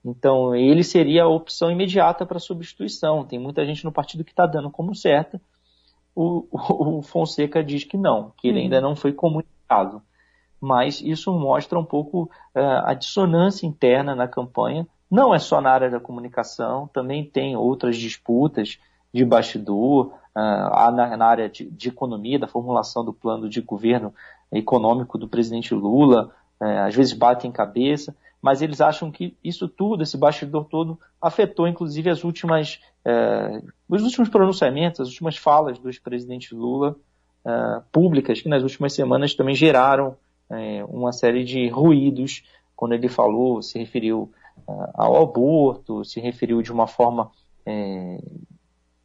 Então, 0.04 0.54
ele 0.54 0.84
seria 0.84 1.24
a 1.24 1.28
opção 1.28 1.70
imediata 1.70 2.26
para 2.26 2.38
substituição. 2.38 3.24
Tem 3.24 3.38
muita 3.38 3.64
gente 3.64 3.84
no 3.84 3.92
partido 3.92 4.24
que 4.24 4.32
está 4.32 4.46
dando 4.46 4.70
como 4.70 4.94
certa. 4.94 5.40
O, 6.14 6.46
o, 6.98 7.02
Fonseca 7.02 7.62
diz 7.62 7.84
que 7.84 7.96
não, 7.96 8.32
que 8.36 8.48
ele 8.48 8.58
uhum. 8.58 8.64
ainda 8.64 8.80
não 8.80 8.96
foi 8.96 9.12
comunicado. 9.12 10.02
Mas 10.60 11.00
isso 11.00 11.32
mostra 11.32 11.78
um 11.78 11.84
pouco 11.84 12.30
uh, 12.54 12.84
a 12.84 12.94
dissonância 12.94 13.66
interna 13.66 14.14
na 14.14 14.26
campanha, 14.26 14.86
não 15.10 15.34
é 15.34 15.38
só 15.38 15.60
na 15.60 15.70
área 15.70 15.90
da 15.90 16.00
comunicação, 16.00 16.88
também 16.92 17.24
tem 17.24 17.54
outras 17.54 17.96
disputas 17.96 18.78
de 19.12 19.24
bastidor, 19.24 20.12
uh, 20.34 20.90
na, 20.90 21.16
na, 21.16 21.26
área 21.26 21.48
de, 21.48 21.70
de, 21.70 21.88
economia, 21.88 22.38
da 22.38 22.48
formulação 22.48 23.04
do 23.04 23.12
plano 23.12 23.48
de 23.48 23.60
governo 23.60 24.12
econômico 24.50 25.18
do 25.18 25.28
presidente 25.28 25.74
Lula, 25.74 26.32
uh, 26.60 26.86
às 26.86 26.94
vezes 26.94 27.12
batem 27.12 27.52
cabeça, 27.52 28.16
mas 28.42 28.60
eles 28.60 28.80
acham 28.80 29.10
que 29.10 29.36
isso 29.42 29.68
tudo, 29.68 30.02
esse 30.02 30.18
bastidor 30.18 30.66
todo, 30.66 30.98
afetou 31.20 31.66
inclusive 31.66 32.10
as 32.10 32.24
últimas, 32.24 32.80
uh, 33.06 33.66
os 33.88 34.02
últimos 34.02 34.28
pronunciamentos, 34.28 35.00
as 35.00 35.08
últimas 35.08 35.36
falas 35.36 35.78
do 35.78 35.88
ex-presidente 35.88 36.54
Lula 36.54 36.96
públicas, 37.92 38.40
que 38.40 38.48
nas 38.48 38.62
últimas 38.62 38.94
semanas 38.94 39.34
também 39.34 39.54
geraram 39.54 40.16
uma 40.88 41.12
série 41.12 41.44
de 41.44 41.68
ruídos 41.68 42.42
quando 42.74 42.94
ele 42.94 43.06
falou, 43.06 43.60
se 43.60 43.78
referiu 43.78 44.32
ao 44.94 45.22
aborto, 45.22 46.02
se 46.06 46.20
referiu 46.20 46.62
de 46.62 46.72
uma 46.72 46.86
forma 46.86 47.30
é, 47.66 48.18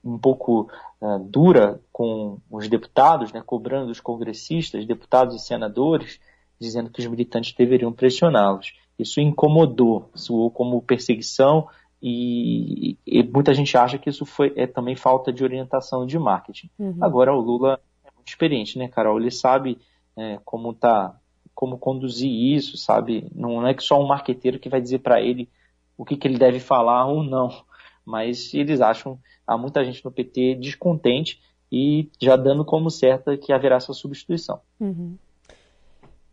um 0.03 0.17
pouco 0.17 0.69
uh, 1.01 1.19
dura 1.19 1.79
com 1.91 2.37
os 2.49 2.67
deputados, 2.67 3.31
né, 3.33 3.41
cobrando 3.45 3.91
os 3.91 3.99
congressistas, 3.99 4.85
deputados 4.85 5.35
e 5.35 5.39
senadores, 5.39 6.19
dizendo 6.59 6.89
que 6.89 7.01
os 7.01 7.07
militantes 7.07 7.53
deveriam 7.53 7.91
pressioná-los. 7.91 8.73
Isso 8.97 9.21
incomodou, 9.21 10.09
soou 10.13 10.51
como 10.51 10.81
perseguição 10.81 11.67
e, 12.01 12.97
e, 13.05 13.23
muita 13.23 13.53
gente 13.53 13.77
acha 13.77 13.97
que 13.97 14.09
isso 14.09 14.25
foi 14.25 14.53
é 14.55 14.65
também 14.65 14.95
falta 14.95 15.33
de 15.33 15.43
orientação 15.43 16.05
de 16.05 16.17
marketing. 16.17 16.69
Uhum. 16.79 16.97
Agora 17.01 17.33
o 17.33 17.41
Lula 17.41 17.79
é 18.05 18.09
muito 18.15 18.29
experiente, 18.29 18.77
né, 18.77 18.87
Carol? 18.87 19.19
Ele 19.19 19.31
sabe 19.31 19.77
é, 20.15 20.39
como 20.45 20.73
tá 20.73 21.15
como 21.53 21.77
conduzir 21.77 22.31
isso, 22.31 22.77
sabe? 22.77 23.29
Não 23.35 23.67
é 23.67 23.73
que 23.73 23.83
só 23.83 24.01
um 24.01 24.07
marqueteiro 24.07 24.59
que 24.59 24.69
vai 24.69 24.79
dizer 24.79 24.99
para 24.99 25.21
ele 25.21 25.49
o 25.97 26.05
que, 26.05 26.15
que 26.15 26.25
ele 26.25 26.37
deve 26.37 26.57
falar 26.57 27.05
ou 27.05 27.21
não, 27.21 27.49
mas 28.05 28.53
eles 28.53 28.79
acham, 28.79 29.19
há 29.45 29.57
muita 29.57 29.83
gente 29.83 30.03
no 30.05 30.11
PT 30.11 30.55
descontente 30.55 31.41
e 31.69 32.09
já 32.19 32.37
dando 32.37 32.63
como 32.63 32.89
certa 32.89 33.37
que 33.37 33.51
haverá 33.51 33.75
essa 33.75 33.91
substituição. 33.91 34.61
Uhum. 34.79 35.17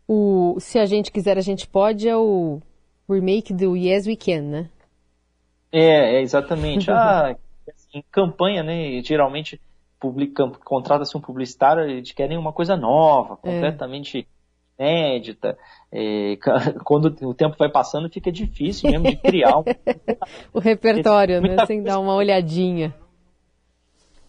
O 0.06 0.56
Se 0.60 0.78
a 0.78 0.86
gente 0.86 1.10
quiser, 1.10 1.36
a 1.36 1.42
gente 1.42 1.66
pode 1.66 2.08
é 2.08 2.16
o 2.16 2.60
remake 3.10 3.52
do 3.52 3.76
Yes 3.76 4.06
We 4.06 4.14
Can, 4.14 4.42
né? 4.42 4.70
É, 5.72 6.16
é 6.16 6.22
exatamente. 6.22 6.90
ah, 6.92 7.36
assim, 7.68 8.02
campanha, 8.10 8.62
né? 8.62 9.02
Geralmente 9.02 9.60
contrata-se 10.64 11.16
um 11.16 11.20
publicitário, 11.20 11.84
eles 11.84 12.12
querem 12.12 12.36
uma 12.36 12.52
coisa 12.52 12.76
nova, 12.76 13.38
é. 13.42 13.50
completamente 13.50 14.28
inédita. 14.78 15.58
É, 15.90 16.36
quando 16.84 17.06
o 17.26 17.34
tempo 17.34 17.56
vai 17.58 17.70
passando, 17.70 18.10
fica 18.10 18.30
difícil 18.30 18.90
mesmo 18.90 19.08
de 19.08 19.16
criar 19.16 19.58
um... 19.58 19.64
o 20.52 20.58
repertório, 20.58 21.40
né? 21.40 21.64
Sem 21.66 21.82
dar 21.82 21.98
uma 21.98 22.14
olhadinha. 22.14 22.94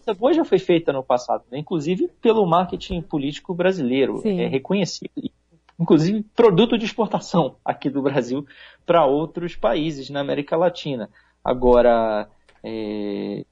Essa 0.00 0.18
coisa 0.18 0.38
já 0.38 0.44
foi 0.44 0.58
feita 0.58 0.90
no 0.90 1.02
passado, 1.02 1.44
né? 1.50 1.58
inclusive 1.58 2.08
pelo 2.22 2.46
marketing 2.46 3.02
político 3.02 3.52
brasileiro, 3.52 4.18
Sim. 4.18 4.40
é 4.40 4.46
reconhecido. 4.46 5.10
Inclusive 5.78 6.24
produto 6.34 6.78
de 6.78 6.86
exportação 6.86 7.56
aqui 7.64 7.90
do 7.90 8.02
Brasil 8.02 8.44
para 8.86 9.04
outros 9.04 9.54
países 9.54 10.08
na 10.08 10.20
América 10.20 10.56
Latina. 10.56 11.10
Agora, 11.48 12.28
é, 12.62 13.44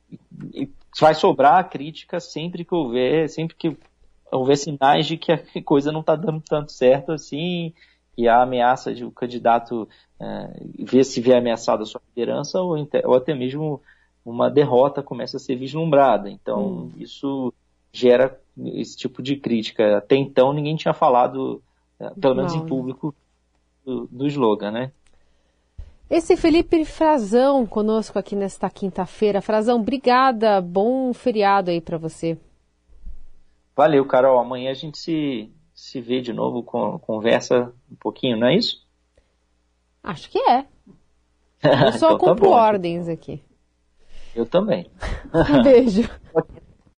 vai 1.00 1.14
sobrar 1.14 1.70
crítica 1.70 2.20
sempre 2.20 2.62
que 2.62 2.74
houver, 2.74 3.28
sempre 3.30 3.56
que 3.56 3.74
houver 4.30 4.56
sinais 4.56 5.06
de 5.06 5.16
que 5.16 5.32
a 5.32 5.38
coisa 5.64 5.90
não 5.90 6.00
está 6.00 6.14
dando 6.14 6.42
tanto 6.42 6.72
certo 6.72 7.12
assim, 7.12 7.72
e 8.18 8.28
a 8.28 8.42
ameaça 8.42 8.94
de 8.94 9.02
o 9.02 9.10
candidato 9.10 9.88
é, 10.20 10.60
ver 10.78 11.04
se 11.04 11.22
vier 11.22 11.38
ameaçado 11.38 11.82
a 11.82 11.86
sua 11.86 12.02
liderança 12.08 12.60
ou, 12.60 12.76
ou, 13.04 13.14
até 13.14 13.34
mesmo 13.34 13.80
uma 14.24 14.50
derrota 14.50 15.02
começa 15.02 15.38
a 15.38 15.40
ser 15.40 15.56
vislumbrada. 15.56 16.28
Então, 16.28 16.66
hum. 16.66 16.92
isso 16.98 17.52
gera 17.92 18.38
esse 18.74 18.94
tipo 18.96 19.22
de 19.22 19.36
crítica. 19.36 19.96
Até 19.96 20.16
então, 20.16 20.52
ninguém 20.52 20.76
tinha 20.76 20.92
falado, 20.92 21.62
é, 21.98 22.10
pelo 22.10 22.34
menos 22.34 22.54
não. 22.54 22.62
em 22.62 22.66
público, 22.66 23.14
do, 23.86 24.06
do 24.10 24.26
slogan, 24.26 24.70
né? 24.70 24.92
Esse 26.08 26.36
Felipe 26.36 26.84
Frazão 26.84 27.66
conosco 27.66 28.16
aqui 28.16 28.36
nesta 28.36 28.70
quinta-feira. 28.70 29.42
Frazão, 29.42 29.80
obrigada. 29.80 30.60
Bom 30.60 31.12
feriado 31.12 31.70
aí 31.70 31.80
para 31.80 31.98
você. 31.98 32.38
Valeu, 33.74 34.06
Carol. 34.06 34.38
Amanhã 34.38 34.70
a 34.70 34.74
gente 34.74 34.98
se, 34.98 35.52
se 35.74 36.00
vê 36.00 36.20
de 36.20 36.32
novo, 36.32 36.62
com, 36.62 36.96
conversa 37.00 37.72
um 37.90 37.96
pouquinho, 37.96 38.36
não 38.36 38.46
é 38.46 38.54
isso? 38.54 38.86
Acho 40.00 40.30
que 40.30 40.38
é. 40.38 40.64
Eu 41.86 41.92
só 41.92 42.12
então 42.12 42.18
cumpro 42.18 42.50
tá 42.50 42.56
ordens 42.56 43.08
aqui. 43.08 43.42
Eu 44.34 44.46
também. 44.46 44.88
Um 45.34 45.62
beijo. 45.62 46.08